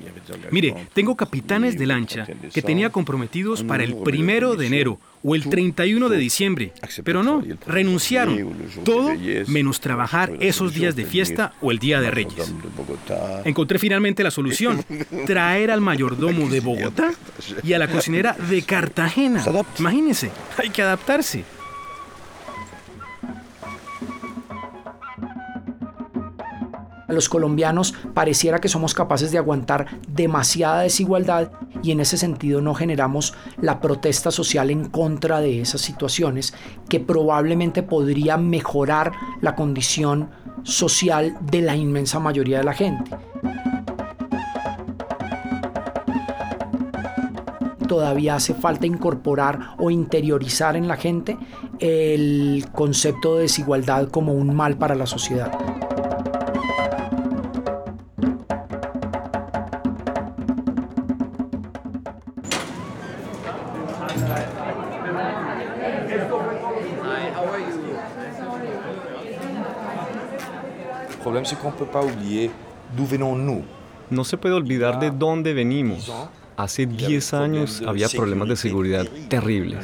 Mire, 0.51 0.75
tengo 0.93 1.15
capitanes 1.15 1.77
de 1.77 1.85
lancha 1.85 2.27
que 2.53 2.61
tenía 2.61 2.89
comprometidos 2.89 3.63
para 3.63 3.83
el 3.83 3.95
primero 3.95 4.55
de 4.55 4.67
enero 4.67 4.99
o 5.23 5.35
el 5.35 5.47
31 5.47 6.09
de 6.09 6.17
diciembre, 6.17 6.73
pero 7.03 7.23
no, 7.23 7.43
renunciaron. 7.67 8.53
Todo 8.83 9.11
menos 9.47 9.79
trabajar 9.79 10.31
esos 10.39 10.73
días 10.73 10.95
de 10.95 11.05
fiesta 11.05 11.53
o 11.61 11.71
el 11.71 11.79
Día 11.79 12.01
de 12.01 12.11
Reyes. 12.11 12.53
Encontré 13.45 13.79
finalmente 13.79 14.23
la 14.23 14.31
solución, 14.31 14.83
traer 15.25 15.71
al 15.71 15.81
mayordomo 15.81 16.49
de 16.49 16.59
Bogotá 16.59 17.13
y 17.63 17.73
a 17.73 17.79
la 17.79 17.87
cocinera 17.87 18.35
de 18.49 18.61
Cartagena. 18.63 19.43
Imagínense, 19.79 20.31
hay 20.57 20.69
que 20.69 20.81
adaptarse. 20.81 21.43
A 27.11 27.13
los 27.13 27.27
colombianos 27.27 27.93
pareciera 28.13 28.59
que 28.59 28.69
somos 28.69 28.93
capaces 28.93 29.33
de 29.33 29.37
aguantar 29.37 29.99
demasiada 30.07 30.83
desigualdad 30.83 31.51
y 31.83 31.91
en 31.91 31.99
ese 31.99 32.15
sentido 32.15 32.61
no 32.61 32.73
generamos 32.73 33.33
la 33.59 33.81
protesta 33.81 34.31
social 34.31 34.69
en 34.69 34.85
contra 34.85 35.41
de 35.41 35.59
esas 35.59 35.81
situaciones 35.81 36.53
que 36.87 37.01
probablemente 37.01 37.83
podría 37.83 38.37
mejorar 38.37 39.11
la 39.41 39.55
condición 39.57 40.29
social 40.63 41.35
de 41.41 41.61
la 41.61 41.75
inmensa 41.75 42.17
mayoría 42.21 42.59
de 42.59 42.63
la 42.63 42.73
gente. 42.73 43.11
Todavía 47.89 48.35
hace 48.35 48.53
falta 48.53 48.87
incorporar 48.87 49.75
o 49.79 49.91
interiorizar 49.91 50.77
en 50.77 50.87
la 50.87 50.95
gente 50.95 51.37
el 51.79 52.67
concepto 52.71 53.35
de 53.35 53.41
desigualdad 53.41 54.07
como 54.07 54.31
un 54.31 54.55
mal 54.55 54.77
para 54.77 54.95
la 54.95 55.05
sociedad. 55.05 55.51
Le 71.51 71.57
problème, 71.57 71.57
c'est 71.57 71.57
qu'on 71.57 71.71
ne 71.71 71.77
peut 71.77 71.85
pas 71.85 72.03
oublier 72.05 72.51
d'où 72.95 73.05
venons-nous. 73.05 73.63
No 74.09 74.23
se 74.23 74.37
puede 74.37 74.53
olvidar 74.53 74.99
de 74.99 75.09
dónde 75.09 75.53
venimos. 75.53 76.11
Hace 76.57 76.85
10 76.85 77.33
años 77.33 77.81
había 77.87 78.07
problemas 78.09 78.47
de 78.47 78.55
seguridad 78.55 79.05
terribles. 79.29 79.77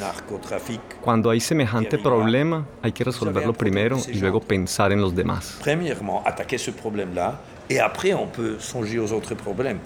Cuando 1.01 1.29
hay 1.29 1.39
semejante 1.39 1.97
problema, 1.97 2.65
hay 2.81 2.91
que 2.91 3.03
resolverlo 3.03 3.53
primero 3.53 3.97
y 4.07 4.19
luego 4.19 4.39
pensar 4.41 4.91
en 4.91 5.01
los 5.01 5.15
demás. 5.15 5.57
Premièrement, 5.61 6.23
attaquer 6.25 6.57
ce 6.57 6.71
problème-là, 6.71 7.39
et 7.69 7.79
après, 7.79 8.13
on 8.13 8.27
peut 8.27 8.57
songer 8.59 8.99
aux 8.99 9.11
autres 9.11 9.35
problèmes. 9.35 9.79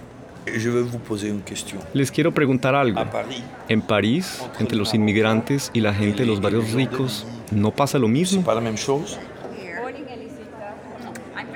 Les 1.93 2.09
quiero 2.09 2.31
preguntar 2.31 2.73
algo. 2.73 2.99
En 3.69 3.81
París, 3.81 4.41
entre 4.59 4.75
los 4.75 4.93
inmigrantes 4.95 5.69
y 5.71 5.81
la 5.81 5.93
gente 5.93 6.23
de 6.23 6.25
los 6.25 6.41
barrios 6.41 6.73
ricos, 6.73 7.27
¿no 7.51 7.71
pasa 7.71 7.99
lo 7.99 8.07
mismo? 8.07 8.41
pas 8.41 8.55
la 8.55 8.61
même 8.61 8.77
chose 8.77 9.19
C'est 11.35 11.49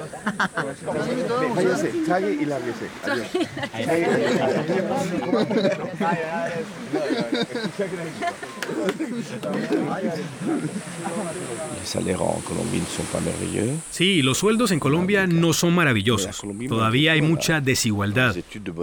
Merveilleux. 13.23 13.79
Sí, 13.91 14.21
los 14.21 14.37
sueldos 14.37 14.71
en 14.71 14.79
Colombia 14.79 15.27
no 15.27 15.53
son 15.53 15.73
maravillosos. 15.75 16.41
Todavía 16.67 17.13
hay 17.13 17.21
mucha 17.21 17.61
desigualdad. 17.61 18.35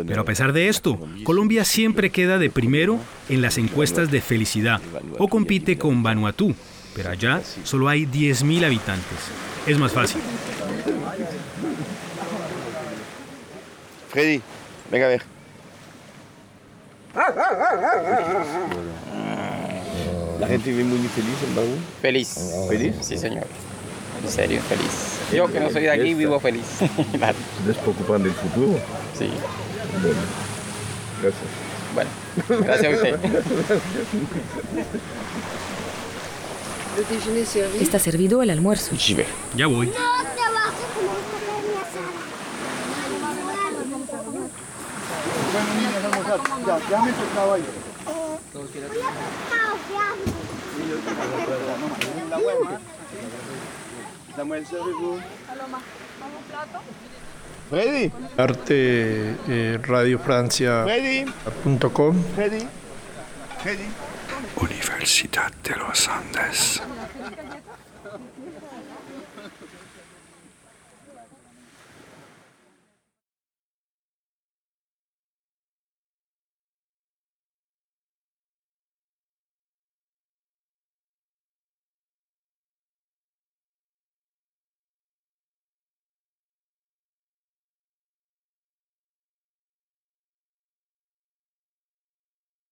Pero 0.06 0.20
a 0.20 0.24
pesar 0.24 0.52
de 0.52 0.68
esto, 0.68 0.98
Colombia 1.24 1.64
siempre 1.64 2.10
queda 2.10 2.38
de 2.38 2.50
primero 2.50 2.98
en 3.28 3.42
las 3.42 3.58
encuestas 3.58 4.10
de 4.10 4.20
felicidad 4.20 4.80
o 5.18 5.28
compite 5.28 5.78
con 5.78 6.02
Vanuatu. 6.02 6.54
Pero 6.94 7.10
allá 7.10 7.40
solo 7.64 7.88
hay 7.88 8.06
10.000 8.06 8.64
habitantes. 8.64 9.18
Es 9.66 9.78
más 9.78 9.92
fácil. 9.92 10.20
Freddy, 14.10 14.40
venga 14.90 15.06
a 15.06 15.08
ver. 15.10 15.22
La 20.40 20.46
gente 20.46 20.70
vive 20.70 20.84
muy 20.84 21.08
feliz 21.08 21.34
en 21.46 21.56
Barú. 21.56 21.68
Feliz. 22.00 22.38
¿Feliz? 22.68 22.94
Sí, 23.00 23.18
señor. 23.18 23.46
En 24.22 24.30
serio, 24.30 24.60
feliz. 24.62 25.18
Yo 25.32 25.46
que 25.52 25.60
no 25.60 25.70
soy 25.70 25.82
de 25.82 25.90
aquí 25.90 26.14
vivo 26.14 26.40
feliz. 26.40 26.64
Claro. 27.16 27.36
¿Se 27.66 27.74
preocupan 27.74 28.22
del 28.22 28.32
futuro? 28.32 28.78
Sí. 29.18 29.30
Bueno, 30.02 30.20
gracias. 31.22 31.44
Bueno, 31.94 32.10
gracias 32.66 32.92
a 32.92 32.96
usted. 32.96 33.18
Está 37.80 37.98
servido 37.98 38.42
el 38.42 38.50
almuerzo. 38.50 38.96
Ya 39.56 39.66
voy. 39.66 39.90
Tu 45.48 45.54
caballo. 47.34 47.64
Freddy. 57.70 58.12
Arte 58.36 59.36
eh, 59.48 59.78
radiofrancia.com. 59.82 62.24
Freddy. 62.34 62.68
Freddy. 63.62 63.88
Universidad 64.56 65.50
de 65.62 65.76
los 65.76 66.08
Andes. 66.08 66.82